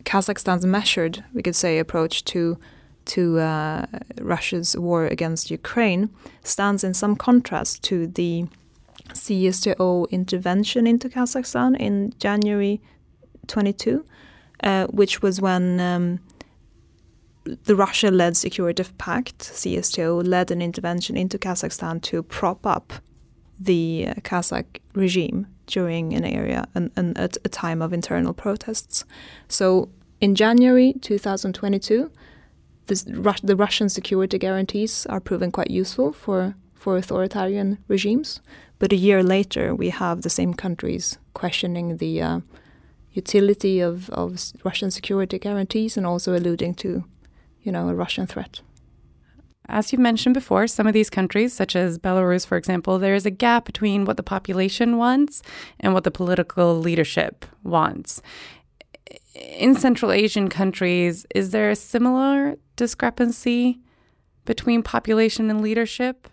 Kazakhstan's 0.03 0.65
measured, 0.65 1.23
we 1.33 1.41
could 1.41 1.55
say, 1.55 1.79
approach 1.79 2.23
to 2.25 2.57
to 3.05 3.39
uh, 3.39 3.85
Russia's 4.19 4.77
war 4.77 5.05
against 5.05 5.49
Ukraine 5.49 6.09
stands 6.43 6.83
in 6.83 6.93
some 6.93 7.15
contrast 7.15 7.81
to 7.83 8.05
the 8.05 8.47
CSTO 9.13 10.09
intervention 10.11 10.85
into 10.85 11.07
Kazakhstan 11.07 11.79
in 11.79 12.13
January 12.19 12.81
22, 13.47 14.05
uh, 14.63 14.87
which 14.87 15.21
was 15.21 15.39
when 15.39 15.79
um, 15.79 16.19
the 17.63 17.75
Russia 17.75 18.11
led 18.11 18.35
Security 18.35 18.83
Pact, 18.97 19.39
CSTO, 19.39 20.27
led 20.27 20.51
an 20.51 20.61
intervention 20.61 21.15
into 21.15 21.37
Kazakhstan 21.37 22.01
to 22.03 22.23
prop 22.23 22.65
up 22.65 22.93
the 23.59 24.07
Kazakh 24.21 24.81
regime 24.93 25.47
during 25.67 26.13
an 26.13 26.25
area 26.25 26.67
and, 26.73 26.91
and 26.95 27.17
at 27.17 27.37
a 27.45 27.49
time 27.49 27.81
of 27.81 27.93
internal 27.93 28.33
protests. 28.33 29.05
So 29.47 29.89
in 30.19 30.33
January 30.33 30.93
2022, 31.01 32.11
this, 32.87 33.03
the 33.03 33.55
Russian 33.55 33.89
security 33.89 34.37
guarantees 34.37 35.05
are 35.07 35.19
proven 35.19 35.51
quite 35.51 35.69
useful 35.69 36.13
for, 36.13 36.55
for 36.73 36.97
authoritarian 36.97 37.77
regimes. 37.87 38.41
But 38.79 38.93
a 38.93 38.95
year 38.95 39.21
later, 39.23 39.75
we 39.75 39.89
have 39.89 40.21
the 40.21 40.29
same 40.29 40.53
countries 40.53 41.17
questioning 41.33 41.97
the 41.97 42.21
uh, 42.21 42.39
utility 43.11 43.79
of, 43.79 44.09
of 44.11 44.39
Russian 44.63 44.91
security 44.91 45.37
guarantees 45.37 45.97
and 45.97 46.05
also 46.05 46.35
alluding 46.35 46.75
to, 46.75 47.03
you 47.61 47.71
know, 47.71 47.89
a 47.89 47.95
Russian 47.95 48.25
threat. 48.25 48.61
As 49.69 49.91
you've 49.91 50.01
mentioned 50.01 50.33
before, 50.33 50.65
some 50.67 50.87
of 50.87 50.93
these 50.93 51.09
countries, 51.09 51.53
such 51.53 51.75
as 51.75 51.99
Belarus, 51.99 52.45
for 52.45 52.57
example, 52.57 52.99
there 52.99 53.15
is 53.15 53.25
a 53.25 53.31
gap 53.31 53.65
between 53.65 54.05
what 54.05 54.17
the 54.17 54.23
population 54.23 54.97
wants 54.97 55.41
and 55.79 55.93
what 55.93 56.03
the 56.03 56.11
political 56.11 56.77
leadership 56.79 57.45
wants. 57.63 58.21
In 59.35 59.75
Central 59.75 60.11
Asian 60.11 60.49
countries, 60.49 61.25
is 61.35 61.51
there 61.51 61.69
a 61.69 61.75
similar 61.75 62.57
discrepancy 62.75 63.79
between 64.45 64.83
population 64.83 65.49
and 65.49 65.61
leadership? 65.61 66.29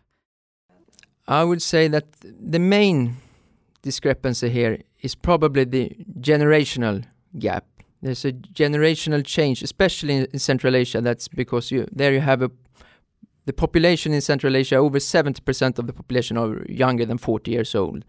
I 1.27 1.43
would 1.43 1.63
say 1.63 1.89
that 1.89 2.07
the 2.23 2.59
main 2.59 3.17
discrepancy 3.83 4.49
here 4.49 4.79
is 5.03 5.15
probably 5.15 5.65
the 5.65 5.97
generational 6.21 7.05
gap. 7.39 7.65
There's 8.01 8.25
a 8.25 8.33
generational 8.33 9.25
change, 9.25 9.63
especially 9.63 10.29
in 10.33 10.39
Central 10.39 10.77
Asia. 10.77 11.01
That's 11.01 11.27
because 11.27 11.71
you 11.71 11.87
there 11.91 12.13
you 12.13 12.21
have 12.21 12.43
a 12.43 12.51
the 13.47 13.53
population 13.53 14.13
in 14.13 14.21
Central 14.21 14.57
Asia, 14.57 14.77
over 14.77 14.99
70% 14.99 15.79
of 15.79 15.87
the 15.87 15.93
population 15.93 16.37
are 16.37 16.65
younger 16.67 17.05
than 17.05 17.19
40 17.19 17.51
years 17.51 17.75
old. 17.75 18.05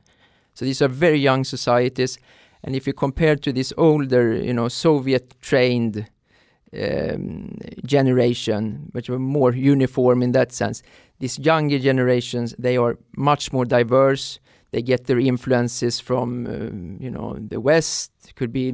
So 0.53 0.63
these 0.65 0.81
are 0.81 0.87
very 0.87 1.19
young 1.19 1.43
societies. 1.43 2.17
And 2.63 2.75
if 2.75 2.87
you 2.87 2.93
compare 2.93 3.35
to 3.35 3.51
this 3.51 3.73
older, 3.77 4.33
you 4.33 4.53
know, 4.53 4.69
Soviet-trained 4.69 6.09
um, 6.73 7.57
generation, 7.85 8.89
which 8.93 9.09
were 9.09 9.19
more 9.19 9.53
uniform 9.53 10.23
in 10.23 10.31
that 10.31 10.51
sense, 10.51 10.81
these 11.19 11.37
younger 11.37 11.79
generations, 11.79 12.55
they 12.57 12.77
are 12.77 12.97
much 13.17 13.51
more 13.51 13.65
diverse. 13.65 14.39
They 14.71 14.81
get 14.81 15.05
their 15.05 15.19
influences 15.19 15.99
from, 15.99 16.47
uh, 16.47 17.03
you 17.03 17.11
know, 17.11 17.37
the 17.39 17.61
West, 17.61 18.11
could 18.35 18.51
be 18.51 18.73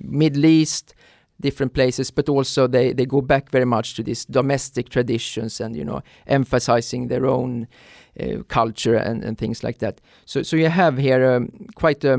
Middle 0.00 0.44
East, 0.44 0.94
different 1.42 1.74
places, 1.74 2.10
but 2.10 2.28
also 2.28 2.66
they, 2.66 2.94
they 2.94 3.06
go 3.06 3.20
back 3.20 3.50
very 3.50 3.66
much 3.66 3.94
to 3.94 4.02
these 4.02 4.24
domestic 4.24 4.88
traditions 4.88 5.60
and 5.60 5.76
you 5.76 5.84
know 5.84 6.02
emphasizing 6.26 7.08
their 7.08 7.26
own 7.26 7.66
uh, 8.20 8.42
culture 8.48 8.96
and, 8.96 9.24
and 9.24 9.36
things 9.36 9.62
like 9.62 9.78
that. 9.78 10.00
So 10.24 10.42
so 10.42 10.56
you 10.56 10.68
have 10.68 10.96
here 10.96 11.32
um, 11.32 11.50
quite 11.74 12.04
a 12.04 12.16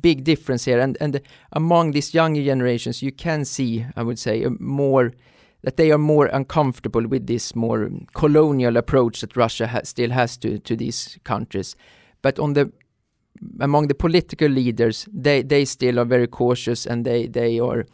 big 0.00 0.24
difference 0.24 0.64
here, 0.64 0.80
and 0.80 0.96
and 1.00 1.20
among 1.52 1.92
these 1.92 2.14
younger 2.14 2.42
generations, 2.44 3.02
you 3.02 3.12
can 3.12 3.44
see, 3.44 3.84
I 3.96 4.02
would 4.02 4.18
say, 4.18 4.46
more 4.58 5.12
that 5.62 5.76
they 5.76 5.92
are 5.92 5.98
more 5.98 6.26
uncomfortable 6.26 7.06
with 7.06 7.26
this 7.26 7.54
more 7.54 7.90
colonial 8.14 8.76
approach 8.76 9.20
that 9.20 9.36
Russia 9.36 9.66
ha 9.66 9.80
still 9.84 10.10
has 10.10 10.36
to 10.38 10.58
to 10.58 10.76
these 10.76 11.18
countries. 11.24 11.76
But 12.22 12.38
on 12.38 12.54
the 12.54 12.70
among 13.60 13.88
the 13.88 13.94
political 13.94 14.48
leaders, 14.48 15.08
they 15.12 15.42
they 15.42 15.64
still 15.64 15.98
are 15.98 16.04
very 16.04 16.26
cautious 16.26 16.86
and 16.86 17.04
they 17.04 17.28
they 17.28 17.60
are 17.60 17.84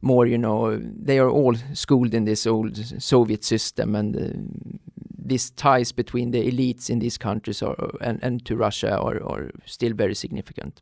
more, 0.00 0.26
you 0.26 0.38
know, 0.38 0.76
they 0.78 1.18
are 1.18 1.30
all 1.30 1.54
schooled 1.74 2.14
in 2.14 2.24
this 2.24 2.46
old 2.46 2.76
Soviet 3.02 3.44
system 3.44 3.94
and 3.94 4.16
uh, 4.16 4.78
these 5.24 5.50
ties 5.52 5.92
between 5.92 6.32
the 6.32 6.50
elites 6.50 6.90
in 6.90 6.98
these 6.98 7.16
countries 7.16 7.62
are, 7.62 7.76
and, 8.00 8.18
and 8.22 8.44
to 8.44 8.56
Russia 8.56 8.98
are, 8.98 9.22
are 9.22 9.50
still 9.64 9.94
very 9.94 10.14
significant. 10.14 10.80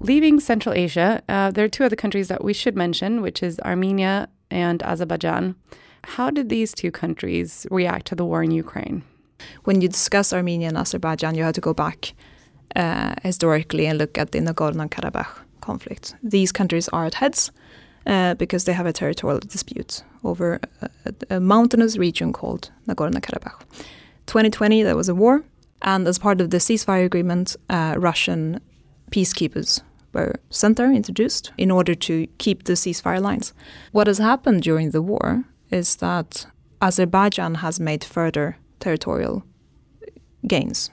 Leaving 0.00 0.40
Central 0.40 0.74
Asia, 0.74 1.22
uh, 1.28 1.50
there 1.50 1.64
are 1.64 1.68
two 1.68 1.84
other 1.84 1.96
countries 1.96 2.28
that 2.28 2.44
we 2.44 2.52
should 2.52 2.76
mention, 2.76 3.22
which 3.22 3.42
is 3.42 3.58
Armenia 3.60 4.28
and 4.50 4.82
Azerbaijan. 4.82 5.54
How 6.06 6.30
did 6.30 6.48
these 6.48 6.72
two 6.74 6.90
countries 6.90 7.66
react 7.70 8.06
to 8.06 8.14
the 8.14 8.24
war 8.24 8.42
in 8.42 8.50
Ukraine? 8.50 9.02
When 9.64 9.80
you 9.80 9.88
discuss 9.88 10.32
Armenia 10.32 10.68
and 10.68 10.76
Azerbaijan, 10.78 11.34
you 11.34 11.42
have 11.42 11.54
to 11.54 11.60
go 11.60 11.74
back 11.74 12.14
uh, 12.76 13.14
historically 13.22 13.86
and 13.86 13.98
look 13.98 14.18
at 14.18 14.32
the 14.32 14.40
Nagorno-Karabakh 14.40 15.28
conflict. 15.60 16.14
These 16.22 16.52
countries 16.52 16.88
are 16.88 17.06
at 17.06 17.14
heads 17.14 17.50
uh, 18.06 18.34
because 18.34 18.64
they 18.64 18.72
have 18.72 18.86
a 18.86 18.92
territorial 18.92 19.40
dispute 19.40 20.02
over 20.22 20.60
a, 20.82 21.14
a 21.30 21.40
mountainous 21.40 21.96
region 21.96 22.32
called 22.32 22.70
Nagorno-Karabakh. 22.88 23.60
2020, 24.26 24.82
there 24.82 24.96
was 24.96 25.08
a 25.08 25.14
war, 25.14 25.44
and 25.82 26.06
as 26.06 26.18
part 26.18 26.40
of 26.40 26.50
the 26.50 26.58
ceasefire 26.58 27.04
agreement, 27.04 27.56
uh, 27.68 27.94
Russian 27.98 28.60
peacekeepers 29.10 29.82
were 30.12 30.34
sent 30.50 30.76
there, 30.76 30.92
introduced, 30.92 31.52
in 31.58 31.70
order 31.70 31.94
to 31.94 32.26
keep 32.38 32.64
the 32.64 32.74
ceasefire 32.74 33.20
lines. 33.20 33.52
What 33.92 34.06
has 34.06 34.18
happened 34.18 34.62
during 34.62 34.90
the 34.90 35.02
war 35.02 35.44
is 35.74 35.96
that 35.96 36.46
Azerbaijan 36.80 37.56
has 37.56 37.80
made 37.80 38.04
further 38.04 38.56
territorial 38.78 39.42
gains 40.46 40.90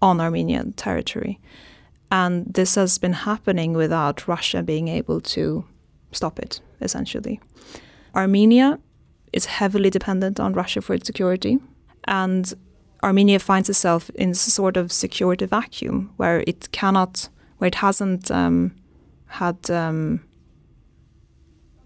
on 0.00 0.20
Armenian 0.20 0.72
territory. 0.72 1.38
And 2.10 2.52
this 2.54 2.74
has 2.76 2.98
been 2.98 3.12
happening 3.12 3.74
without 3.74 4.26
Russia 4.26 4.62
being 4.62 4.88
able 4.88 5.20
to 5.20 5.64
stop 6.10 6.38
it, 6.38 6.60
essentially. 6.80 7.40
Armenia 8.14 8.78
is 9.32 9.46
heavily 9.46 9.90
dependent 9.90 10.40
on 10.40 10.54
Russia 10.54 10.80
for 10.80 10.94
its 10.94 11.06
security, 11.06 11.58
and 12.04 12.54
Armenia 13.02 13.38
finds 13.38 13.68
itself 13.68 14.10
in 14.14 14.30
a 14.30 14.34
sort 14.34 14.76
of 14.76 14.92
security 14.92 15.46
vacuum 15.46 16.12
where 16.16 16.44
it 16.46 16.70
cannot, 16.72 17.28
where 17.58 17.68
it 17.68 17.76
hasn't 17.76 18.30
um, 18.30 18.74
had 19.26 19.70
um, 19.70 20.20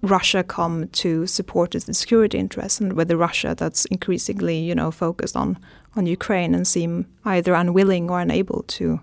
Russia 0.07 0.43
come 0.43 0.89
to 0.89 1.27
support 1.27 1.75
its 1.75 1.87
security 1.99 2.39
interests, 2.39 2.81
and 2.81 2.95
whether 2.95 3.17
Russia 3.17 3.55
that's 3.57 3.85
increasingly, 3.87 4.59
you 4.59 4.75
know, 4.75 4.91
focused 4.91 5.37
on 5.37 5.59
on 5.97 6.07
Ukraine 6.07 6.55
and 6.55 6.67
seem 6.67 7.07
either 7.25 7.55
unwilling 7.55 8.11
or 8.11 8.21
unable 8.21 8.63
to 8.69 9.01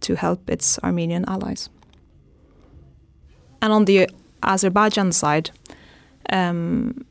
to 0.00 0.14
help 0.14 0.50
its 0.50 0.78
Armenian 0.80 1.24
allies. 1.26 1.70
And 3.62 3.72
on 3.72 3.84
the 3.86 4.10
Azerbaijan 4.42 5.12
side, 5.12 5.50
um, 6.30 7.06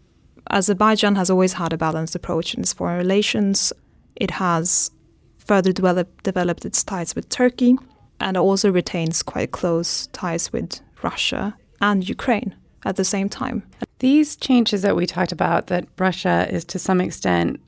Azerbaijan 0.51 1.15
has 1.15 1.29
always 1.29 1.53
had 1.53 1.73
a 1.73 1.77
balanced 1.77 2.15
approach 2.15 2.53
in 2.53 2.61
its 2.61 2.73
foreign 2.73 2.97
relations. 2.97 3.73
It 4.15 4.31
has 4.31 4.91
further 5.39 5.71
develop, 5.71 6.21
developed 6.21 6.65
its 6.65 6.83
ties 6.83 7.15
with 7.15 7.29
Turkey, 7.29 7.75
and 8.19 8.37
also 8.37 8.71
retains 8.71 9.23
quite 9.23 9.51
close 9.51 10.07
ties 10.07 10.53
with 10.53 10.81
Russia 11.01 11.57
and 11.81 12.07
Ukraine 12.07 12.53
at 12.85 12.95
the 12.95 13.03
same 13.05 13.29
time. 13.29 13.63
These 13.99 14.35
changes 14.35 14.81
that 14.81 14.95
we 14.95 15.05
talked 15.05 15.31
about, 15.31 15.67
that 15.67 15.87
Russia 15.97 16.47
is 16.49 16.65
to 16.65 16.79
some 16.79 16.99
extent 16.99 17.59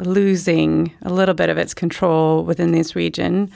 losing 0.00 0.92
a 1.02 1.12
little 1.12 1.34
bit 1.34 1.48
of 1.48 1.58
its 1.58 1.74
control 1.74 2.44
within 2.44 2.72
this 2.72 2.94
region, 2.94 3.50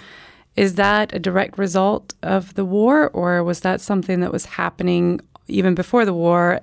is 0.56 0.74
that 0.74 1.14
a 1.14 1.18
direct 1.18 1.58
result 1.58 2.14
of 2.22 2.54
the 2.54 2.64
war, 2.64 3.10
or 3.10 3.44
was 3.44 3.60
that 3.60 3.80
something 3.80 4.20
that 4.20 4.32
was 4.32 4.46
happening 4.46 5.20
even 5.46 5.74
before 5.74 6.04
the 6.04 6.14
war 6.14 6.60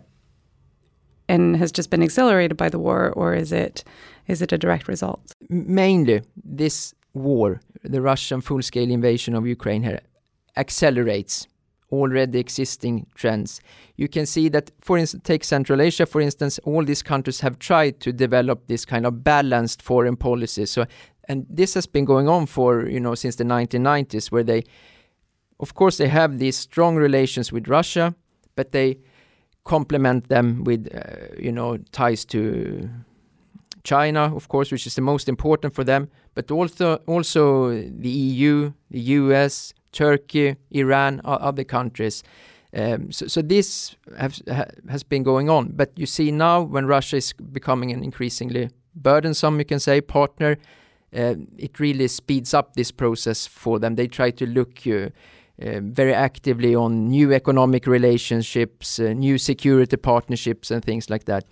and 1.29 1.57
has 1.57 1.71
just 1.71 1.89
been 1.89 2.03
accelerated 2.03 2.57
by 2.57 2.69
the 2.69 2.79
war, 2.79 3.11
or 3.11 3.33
is 3.33 3.51
it 3.51 3.83
is 4.27 4.41
it 4.41 4.51
a 4.51 4.57
direct 4.57 4.87
result? 4.87 5.21
Mainly, 5.49 6.21
this 6.43 6.93
war, 7.13 7.61
the 7.83 8.01
Russian 8.01 8.41
full-scale 8.41 8.91
invasion 8.91 9.33
of 9.35 9.47
Ukraine, 9.47 9.83
here 9.83 10.01
accelerates 10.57 11.47
already 11.91 12.39
existing 12.39 13.07
trends. 13.15 13.61
You 13.95 14.07
can 14.07 14.25
see 14.25 14.49
that, 14.49 14.71
for 14.81 14.97
instance, 14.97 15.23
take 15.23 15.43
Central 15.43 15.81
Asia, 15.81 16.05
for 16.05 16.21
instance, 16.21 16.59
all 16.63 16.83
these 16.83 17.01
countries 17.01 17.39
have 17.41 17.59
tried 17.59 17.99
to 18.01 18.11
develop 18.11 18.67
this 18.67 18.85
kind 18.85 19.05
of 19.05 19.23
balanced 19.23 19.81
foreign 19.81 20.17
policy. 20.17 20.65
So, 20.65 20.85
and 21.25 21.45
this 21.49 21.73
has 21.73 21.85
been 21.85 22.05
going 22.05 22.27
on 22.27 22.45
for, 22.45 22.87
you 22.87 22.99
know, 22.99 23.15
since 23.15 23.35
the 23.35 23.43
1990s, 23.43 24.31
where 24.31 24.43
they, 24.43 24.63
of 25.59 25.73
course, 25.73 25.97
they 25.97 26.07
have 26.07 26.39
these 26.39 26.57
strong 26.57 26.95
relations 26.95 27.51
with 27.51 27.67
Russia, 27.67 28.15
but 28.55 28.71
they 28.71 28.99
complement 29.63 30.29
them 30.29 30.63
with, 30.63 30.87
uh, 30.93 31.35
you 31.37 31.51
know, 31.51 31.77
ties 31.91 32.23
to 32.25 32.89
China, 33.83 34.35
of 34.35 34.47
course, 34.49 34.71
which 34.71 34.85
is 34.85 34.95
the 34.95 35.01
most 35.01 35.29
important 35.29 35.73
for 35.73 35.83
them, 35.83 36.09
but 36.35 36.51
also 36.51 36.95
also 37.07 37.69
the 37.71 38.09
EU, 38.09 38.73
the 38.91 38.99
US, 38.99 39.73
Turkey, 39.97 40.55
Iran, 40.69 41.21
other 41.25 41.63
countries. 41.63 42.23
Um, 42.71 43.11
so, 43.11 43.25
so, 43.27 43.41
this 43.41 43.95
has, 44.17 44.43
has 44.89 45.03
been 45.03 45.23
going 45.23 45.49
on. 45.49 45.71
But 45.75 45.91
you 45.95 46.05
see 46.05 46.31
now 46.31 46.61
when 46.61 46.85
Russia 46.85 47.17
is 47.17 47.33
becoming 47.33 47.91
an 47.91 48.03
increasingly 48.03 48.69
burdensome, 48.95 49.57
you 49.57 49.65
can 49.65 49.79
say, 49.79 50.01
partner, 50.01 50.57
uh, 51.15 51.35
it 51.57 51.79
really 51.79 52.07
speeds 52.07 52.53
up 52.53 52.75
this 52.75 52.91
process 52.91 53.47
for 53.47 53.79
them. 53.79 53.95
They 53.95 54.07
try 54.07 54.29
to 54.31 54.45
look 54.45 54.85
uh, 54.85 55.09
uh, 55.65 55.79
very 55.81 56.13
actively 56.13 56.75
on 56.75 57.09
new 57.09 57.33
economic 57.33 57.87
relationships, 57.87 58.99
uh, 58.99 59.13
new 59.13 59.39
security 59.39 59.97
partnerships, 59.97 60.69
and 60.69 60.85
things 60.85 61.09
like 61.09 61.25
that. 61.25 61.45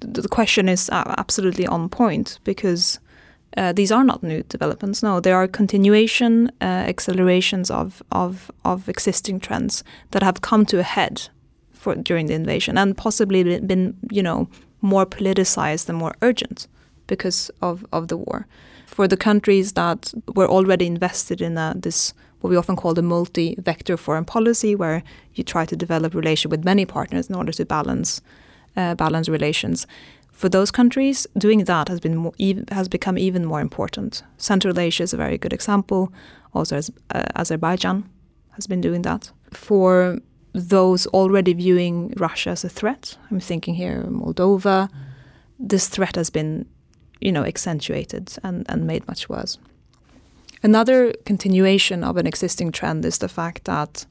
The 0.00 0.28
question 0.28 0.68
is 0.68 0.88
absolutely 0.92 1.66
on 1.66 1.88
point 1.88 2.38
because 2.44 3.00
uh, 3.56 3.72
these 3.72 3.90
are 3.90 4.04
not 4.04 4.22
new 4.22 4.42
developments. 4.48 5.02
No, 5.02 5.20
they 5.20 5.32
are 5.32 5.48
continuation, 5.48 6.50
uh, 6.60 6.64
accelerations 6.64 7.70
of, 7.70 8.02
of 8.12 8.50
of 8.64 8.88
existing 8.88 9.40
trends 9.40 9.82
that 10.10 10.22
have 10.22 10.40
come 10.40 10.66
to 10.66 10.78
a 10.78 10.82
head 10.82 11.28
for 11.72 11.94
during 11.94 12.26
the 12.26 12.34
invasion 12.34 12.76
and 12.76 12.96
possibly 12.96 13.60
been, 13.60 13.96
you 14.10 14.22
know, 14.22 14.48
more 14.80 15.06
politicized 15.06 15.88
and 15.88 15.98
more 15.98 16.14
urgent 16.22 16.68
because 17.06 17.50
of, 17.62 17.86
of 17.92 18.08
the 18.08 18.16
war. 18.16 18.46
For 18.86 19.08
the 19.08 19.16
countries 19.16 19.72
that 19.72 20.12
were 20.34 20.48
already 20.48 20.86
invested 20.86 21.40
in 21.40 21.56
uh, 21.56 21.74
this, 21.76 22.14
what 22.40 22.50
we 22.50 22.56
often 22.56 22.76
call 22.76 22.94
the 22.94 23.02
multi-vector 23.02 23.96
foreign 23.96 24.24
policy, 24.24 24.74
where 24.74 25.02
you 25.34 25.44
try 25.44 25.64
to 25.66 25.76
develop 25.76 26.14
relation 26.14 26.50
with 26.50 26.64
many 26.64 26.84
partners 26.84 27.28
in 27.28 27.34
order 27.36 27.52
to 27.52 27.64
balance 27.64 28.20
uh, 28.76 28.94
balance 28.94 29.28
relations 29.28 29.86
for 30.38 30.48
those 30.48 30.70
countries, 30.70 31.26
doing 31.36 31.64
that 31.64 31.88
has 31.88 31.98
been 31.98 32.14
more, 32.14 32.32
has 32.70 32.88
become 32.88 33.18
even 33.18 33.44
more 33.44 33.60
important. 33.60 34.22
Central 34.36 34.78
Asia 34.78 35.02
is 35.02 35.12
a 35.12 35.16
very 35.16 35.36
good 35.36 35.52
example. 35.52 36.12
Also, 36.54 36.76
as, 36.76 36.92
uh, 37.10 37.24
Azerbaijan 37.34 38.08
has 38.50 38.68
been 38.68 38.80
doing 38.80 39.02
that. 39.02 39.32
For 39.50 40.20
those 40.52 41.08
already 41.08 41.54
viewing 41.54 42.14
Russia 42.16 42.50
as 42.50 42.64
a 42.64 42.68
threat, 42.68 43.18
I'm 43.30 43.40
thinking 43.40 43.74
here 43.74 44.04
Moldova. 44.04 44.88
This 45.58 45.88
threat 45.88 46.14
has 46.14 46.30
been, 46.30 46.66
you 47.20 47.32
know, 47.32 47.44
accentuated 47.44 48.36
and, 48.44 48.64
and 48.68 48.86
made 48.86 49.08
much 49.08 49.28
worse. 49.28 49.58
Another 50.62 51.12
continuation 51.24 52.04
of 52.04 52.16
an 52.16 52.28
existing 52.28 52.70
trend 52.70 53.04
is 53.04 53.18
the 53.18 53.28
fact 53.28 53.64
that 53.64 54.06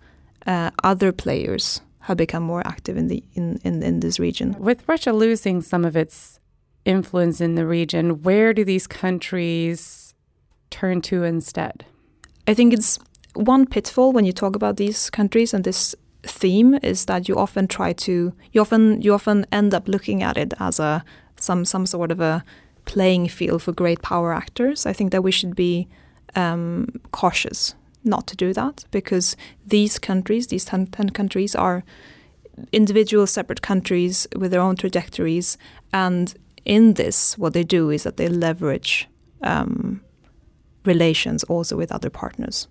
uh, 0.46 0.72
other 0.84 1.14
players 1.14 1.80
have 2.08 2.16
become 2.16 2.44
more 2.44 2.66
active 2.66 2.96
in 2.96 3.08
the 3.10 3.22
in, 3.34 3.60
in, 3.66 3.84
in 3.84 4.00
this 4.00 4.18
region. 4.18 4.56
With 4.58 4.88
Russia 4.88 5.12
losing 5.12 5.62
some 5.62 5.84
of 5.84 5.98
its 5.98 6.40
influence 6.86 7.42
in 7.42 7.56
the 7.56 7.66
region, 7.66 8.24
where 8.24 8.54
do 8.54 8.64
these 8.64 8.88
countries 8.88 10.14
turn 10.70 11.02
to 11.02 11.26
instead? 11.26 11.86
I 12.48 12.54
think 12.54 12.74
it's 12.74 12.98
one 13.34 13.66
pitfall 13.66 14.14
when 14.14 14.24
you 14.24 14.32
talk 14.32 14.56
about 14.56 14.78
these 14.78 15.10
countries 15.10 15.54
and 15.54 15.66
this 15.66 15.96
theme 16.24 16.80
is 16.82 17.06
that 17.06 17.28
you 17.28 17.36
often 17.38 17.68
try 17.68 17.92
to 17.94 18.34
you 18.54 18.62
often 18.62 19.02
you 19.02 19.14
often 19.14 19.46
end 19.52 19.74
up 19.74 19.88
looking 19.90 20.24
at 20.24 20.38
it 20.38 20.54
as 20.60 20.80
a 20.80 21.04
some 21.36 21.66
some 21.66 21.86
sort 21.86 22.10
of 22.10 22.22
a 22.22 22.42
playing 22.86 23.28
field 23.28 23.62
for 23.62 23.74
great 23.74 24.02
power 24.02 24.34
actors. 24.34 24.86
I 24.86 24.94
think 24.94 25.12
that 25.12 25.24
we 25.24 25.32
should 25.32 25.58
be 25.58 25.90
um, 26.36 26.88
cautious 27.12 27.76
not 28.08 28.28
to 28.28 28.36
do 28.36 28.54
that 28.54 28.86
because 28.92 29.36
these 29.66 30.00
countries, 30.00 30.48
these 30.48 30.66
10, 30.66 30.88
10 30.88 31.10
countries, 31.12 31.56
are 31.56 31.84
individual 32.72 33.28
separate 33.28 33.62
countries 33.62 34.28
with 34.36 34.52
their 34.52 34.62
own 34.62 34.76
trajectories. 34.76 35.58
And 35.94 36.34
in 36.66 36.94
this, 36.94 37.38
what 37.38 37.54
they 37.54 37.64
do 37.64 37.90
is 37.90 38.04
that 38.04 38.18
they 38.18 38.28
leverage 38.28 39.08
um, 39.42 40.02
relations 40.86 41.44
also 41.46 41.78
with 41.78 41.92
other 41.92 42.10
partners. 42.10 42.68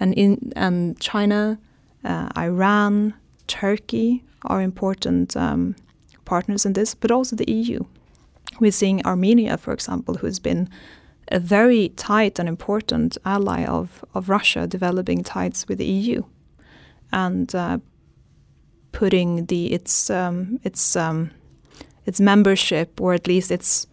And 0.00 0.14
in 0.14 0.52
and 0.56 0.98
China, 1.00 1.58
uh, 2.04 2.28
Iran, 2.36 3.14
Turkey 3.46 4.24
are 4.46 4.60
important 4.60 5.36
um, 5.36 5.76
partners 6.24 6.66
in 6.66 6.72
this, 6.72 6.94
but 6.94 7.10
also 7.10 7.36
the 7.36 7.50
EU. 7.50 7.84
We're 8.60 8.72
seeing 8.72 9.04
Armenia, 9.06 9.56
for 9.56 9.72
example, 9.72 10.14
who's 10.14 10.38
been 10.38 10.68
a 11.32 11.38
very 11.38 11.88
tight 11.96 12.38
and 12.38 12.48
important 12.48 13.16
ally 13.24 13.64
of, 13.64 14.04
of 14.14 14.28
Russia 14.28 14.66
developing 14.66 15.24
ties 15.24 15.66
with 15.66 15.78
the 15.78 15.86
EU 15.86 16.22
and 17.10 17.54
uh, 17.54 17.78
putting 18.92 19.46
the 19.46 19.72
its 19.72 20.10
um, 20.10 20.60
its 20.62 20.94
um, 20.94 21.30
its 22.04 22.20
membership 22.20 23.00
or 23.00 23.14
at 23.14 23.26
least 23.26 23.50
its 23.50 23.86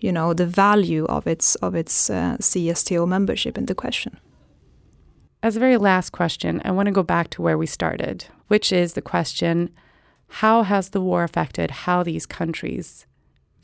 you 0.00 0.10
know 0.10 0.32
the 0.32 0.46
value 0.46 1.04
of 1.06 1.26
its 1.26 1.54
of 1.56 1.74
its 1.74 2.10
uh, 2.10 2.36
CSTO 2.40 3.06
membership 3.06 3.58
into 3.58 3.74
question. 3.74 4.18
As 5.42 5.56
a 5.56 5.60
very 5.60 5.76
last 5.76 6.10
question, 6.10 6.60
I 6.64 6.70
want 6.70 6.86
to 6.86 6.92
go 6.92 7.02
back 7.02 7.30
to 7.30 7.42
where 7.42 7.58
we 7.58 7.66
started, 7.66 8.26
which 8.48 8.72
is 8.72 8.94
the 8.94 9.02
question: 9.02 9.70
How 10.28 10.62
has 10.62 10.90
the 10.90 11.00
war 11.00 11.24
affected 11.24 11.70
how 11.70 12.02
these 12.02 12.26
countries 12.26 13.06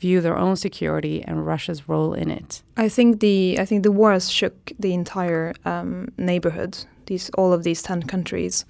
view 0.03 0.21
their 0.21 0.37
own 0.45 0.55
security 0.67 1.15
and 1.27 1.47
Russia's 1.51 1.81
role 1.91 2.13
in 2.13 2.29
it? 2.39 2.51
I 2.85 2.89
think 2.95 3.09
the 3.25 3.39
I 3.63 3.65
think 3.65 3.83
the 3.83 3.95
war 3.99 4.11
has 4.11 4.25
shook 4.39 4.55
the 4.85 4.93
entire 5.01 5.45
um, 5.71 6.09
neighborhood. 6.17 6.73
These 7.09 7.25
all 7.39 7.51
of 7.53 7.61
these 7.63 7.81
ten 7.89 8.01
countries, 8.13 8.65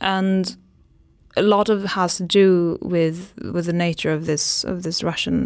and 0.00 0.44
a 1.36 1.42
lot 1.42 1.68
of 1.68 1.84
it 1.84 1.90
has 2.00 2.16
to 2.20 2.24
do 2.40 2.50
with 2.94 3.18
with 3.56 3.66
the 3.70 3.78
nature 3.86 4.12
of 4.18 4.22
this 4.30 4.64
of 4.72 4.76
this 4.82 4.98
Russian 5.10 5.38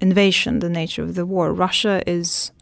invasion, 0.00 0.52
the 0.58 0.74
nature 0.82 1.04
of 1.08 1.14
the 1.14 1.26
war. 1.34 1.46
Russia 1.66 1.96
is 2.16 2.52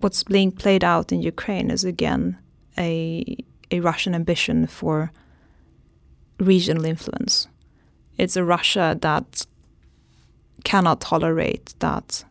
what's 0.00 0.24
being 0.24 0.52
played 0.62 0.84
out 0.92 1.12
in 1.12 1.20
Ukraine 1.34 1.68
is 1.76 1.84
again 1.94 2.24
a 2.78 2.90
a 3.76 3.78
Russian 3.90 4.14
ambition 4.14 4.66
for 4.66 5.12
regional 6.52 6.84
influence. 6.94 7.48
It's 8.22 8.36
a 8.36 8.44
Russia 8.56 8.86
that 9.06 9.46
cannot 10.64 11.00
tolerate 11.00 11.74
that 11.80 12.24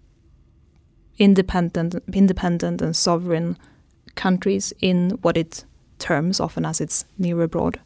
independent, 1.18 1.96
independent 2.14 2.82
and 2.82 2.96
sovereign 2.96 3.58
countries 4.16 4.74
in 4.82 5.12
what 5.22 5.38
it 5.38 5.66
terms 6.00 6.40
often 6.40 6.66
as 6.66 6.82
its 6.82 7.06
near 7.18 7.42
abroad, 7.42 7.80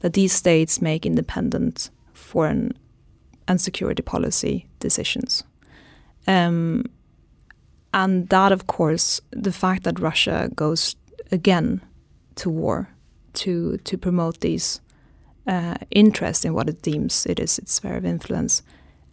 that 0.00 0.12
these 0.12 0.32
states 0.32 0.80
make 0.80 1.04
independent 1.04 1.90
foreign 2.12 2.72
and 3.48 3.60
security 3.60 4.02
policy 4.02 4.66
decisions. 4.78 5.42
Um, 6.26 6.84
and 7.92 8.28
that, 8.28 8.52
of 8.52 8.66
course, 8.66 9.20
the 9.32 9.52
fact 9.52 9.82
that 9.82 9.98
Russia 9.98 10.48
goes 10.54 10.94
again 11.32 11.80
to 12.36 12.50
war 12.50 12.88
to 13.32 13.76
to 13.78 13.98
promote 13.98 14.40
these 14.40 14.80
uh, 15.46 15.76
interests 15.90 16.44
in 16.44 16.54
what 16.54 16.68
it 16.68 16.82
deems 16.82 17.26
it 17.26 17.38
is 17.38 17.58
its 17.58 17.74
sphere 17.74 17.96
of 17.96 18.04
influence 18.04 18.62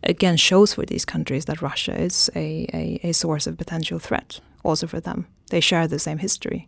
again 0.03 0.37
shows 0.37 0.73
for 0.73 0.85
these 0.85 1.05
countries 1.05 1.45
that 1.45 1.61
Russia 1.61 1.99
is 1.99 2.29
a, 2.35 2.67
a, 2.73 2.99
a 3.09 3.11
source 3.13 3.47
of 3.47 3.57
potential 3.57 3.99
threat 3.99 4.39
also 4.63 4.87
for 4.87 4.99
them. 4.99 5.27
They 5.49 5.59
share 5.59 5.87
the 5.87 5.99
same 5.99 6.17
history 6.17 6.67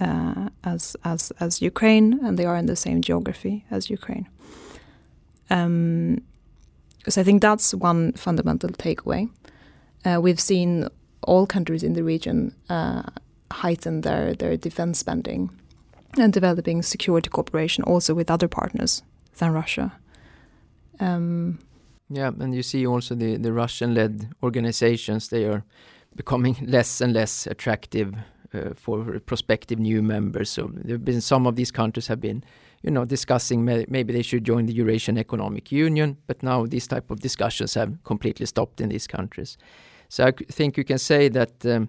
uh, 0.00 0.48
as, 0.62 0.96
as, 1.04 1.32
as 1.40 1.62
Ukraine, 1.62 2.20
and 2.24 2.38
they 2.38 2.44
are 2.44 2.56
in 2.56 2.66
the 2.66 2.76
same 2.76 3.02
geography 3.02 3.64
as 3.70 3.90
Ukraine. 3.90 4.28
Um, 5.50 6.22
so 7.08 7.20
I 7.20 7.24
think 7.24 7.42
that's 7.42 7.74
one 7.74 8.12
fundamental 8.12 8.70
takeaway. 8.70 9.28
Uh, 10.04 10.20
we've 10.20 10.40
seen 10.40 10.88
all 11.22 11.46
countries 11.46 11.82
in 11.82 11.94
the 11.94 12.04
region 12.04 12.54
uh, 12.68 13.02
heighten 13.50 14.02
their, 14.02 14.34
their 14.34 14.56
defense 14.56 14.98
spending 14.98 15.50
and 16.18 16.32
developing 16.32 16.82
security 16.82 17.28
cooperation 17.30 17.84
also 17.84 18.14
with 18.14 18.30
other 18.30 18.48
partners 18.48 19.02
than 19.38 19.52
Russia. 19.52 19.92
Um, 21.00 21.58
yeah, 22.10 22.30
and 22.38 22.54
you 22.54 22.62
see 22.62 22.86
also 22.86 23.14
the, 23.14 23.36
the 23.36 23.52
Russian-led 23.52 24.34
organizations, 24.42 25.28
they 25.28 25.44
are 25.44 25.64
becoming 26.14 26.56
less 26.66 27.00
and 27.00 27.12
less 27.12 27.46
attractive 27.46 28.14
uh, 28.52 28.74
for 28.74 29.18
prospective 29.20 29.78
new 29.78 30.02
members. 30.02 30.50
So 30.50 30.70
there 30.72 30.94
have 30.94 31.04
been 31.04 31.20
some 31.20 31.46
of 31.46 31.56
these 31.56 31.70
countries 31.70 32.06
have 32.06 32.20
been, 32.20 32.44
you 32.82 32.90
know, 32.90 33.04
discussing 33.04 33.64
may, 33.64 33.84
maybe 33.88 34.12
they 34.12 34.22
should 34.22 34.44
join 34.44 34.66
the 34.66 34.74
Eurasian 34.74 35.18
Economic 35.18 35.72
Union, 35.72 36.18
but 36.26 36.42
now 36.42 36.66
these 36.66 36.86
type 36.86 37.10
of 37.10 37.20
discussions 37.20 37.74
have 37.74 37.96
completely 38.04 38.46
stopped 38.46 38.80
in 38.80 38.90
these 38.90 39.06
countries. 39.06 39.56
So 40.08 40.26
I 40.26 40.32
think 40.32 40.76
you 40.76 40.84
can 40.84 40.98
say 40.98 41.28
that 41.30 41.66
um, 41.66 41.88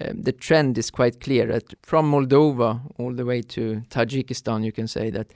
um, 0.00 0.22
the 0.22 0.32
trend 0.32 0.76
is 0.76 0.90
quite 0.90 1.20
clear 1.20 1.46
that 1.46 1.74
from 1.82 2.10
Moldova 2.10 2.80
all 2.98 3.14
the 3.14 3.24
way 3.24 3.42
to 3.42 3.82
Tajikistan, 3.88 4.64
you 4.64 4.72
can 4.72 4.86
say 4.86 5.10
that 5.10 5.32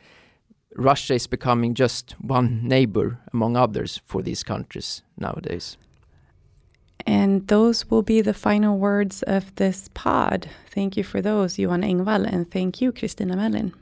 Russia 0.76 1.14
is 1.14 1.26
becoming 1.26 1.74
just 1.74 2.12
one 2.20 2.66
neighbor 2.66 3.18
among 3.32 3.56
others 3.56 4.00
for 4.06 4.22
these 4.22 4.42
countries 4.42 5.02
nowadays. 5.18 5.76
And 7.06 7.46
those 7.48 7.90
will 7.90 8.02
be 8.02 8.20
the 8.20 8.34
final 8.34 8.78
words 8.78 9.22
of 9.24 9.54
this 9.56 9.88
pod. 9.92 10.48
Thank 10.70 10.96
you 10.96 11.04
for 11.04 11.20
those, 11.20 11.58
Johan 11.58 11.82
Engvall, 11.82 12.24
and 12.24 12.50
thank 12.50 12.80
you, 12.80 12.92
Kristina 12.92 13.36
Melin. 13.36 13.74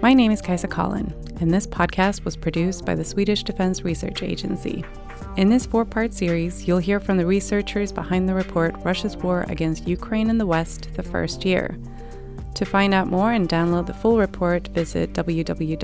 My 0.00 0.14
name 0.14 0.30
is 0.30 0.40
Kaisa 0.40 0.68
Collin, 0.68 1.12
and 1.40 1.52
this 1.52 1.66
podcast 1.66 2.24
was 2.24 2.36
produced 2.36 2.86
by 2.86 2.94
the 2.94 3.04
Swedish 3.04 3.42
Defense 3.42 3.82
Research 3.82 4.22
Agency. 4.22 4.84
In 5.38 5.48
this 5.50 5.66
four 5.66 5.84
part 5.84 6.12
series, 6.12 6.66
you'll 6.66 6.78
hear 6.78 6.98
from 6.98 7.16
the 7.16 7.24
researchers 7.24 7.92
behind 7.92 8.28
the 8.28 8.34
report 8.34 8.74
Russia's 8.82 9.16
War 9.16 9.44
Against 9.48 9.86
Ukraine 9.86 10.30
in 10.30 10.38
the 10.38 10.46
West, 10.46 10.88
the 10.96 11.02
First 11.04 11.44
Year. 11.44 11.78
To 12.56 12.64
find 12.64 12.92
out 12.92 13.06
more 13.06 13.30
and 13.30 13.48
download 13.48 13.86
the 13.86 13.94
full 13.94 14.18
report, 14.18 14.66
visit 14.74 15.12
www.foi.se. 15.12 15.78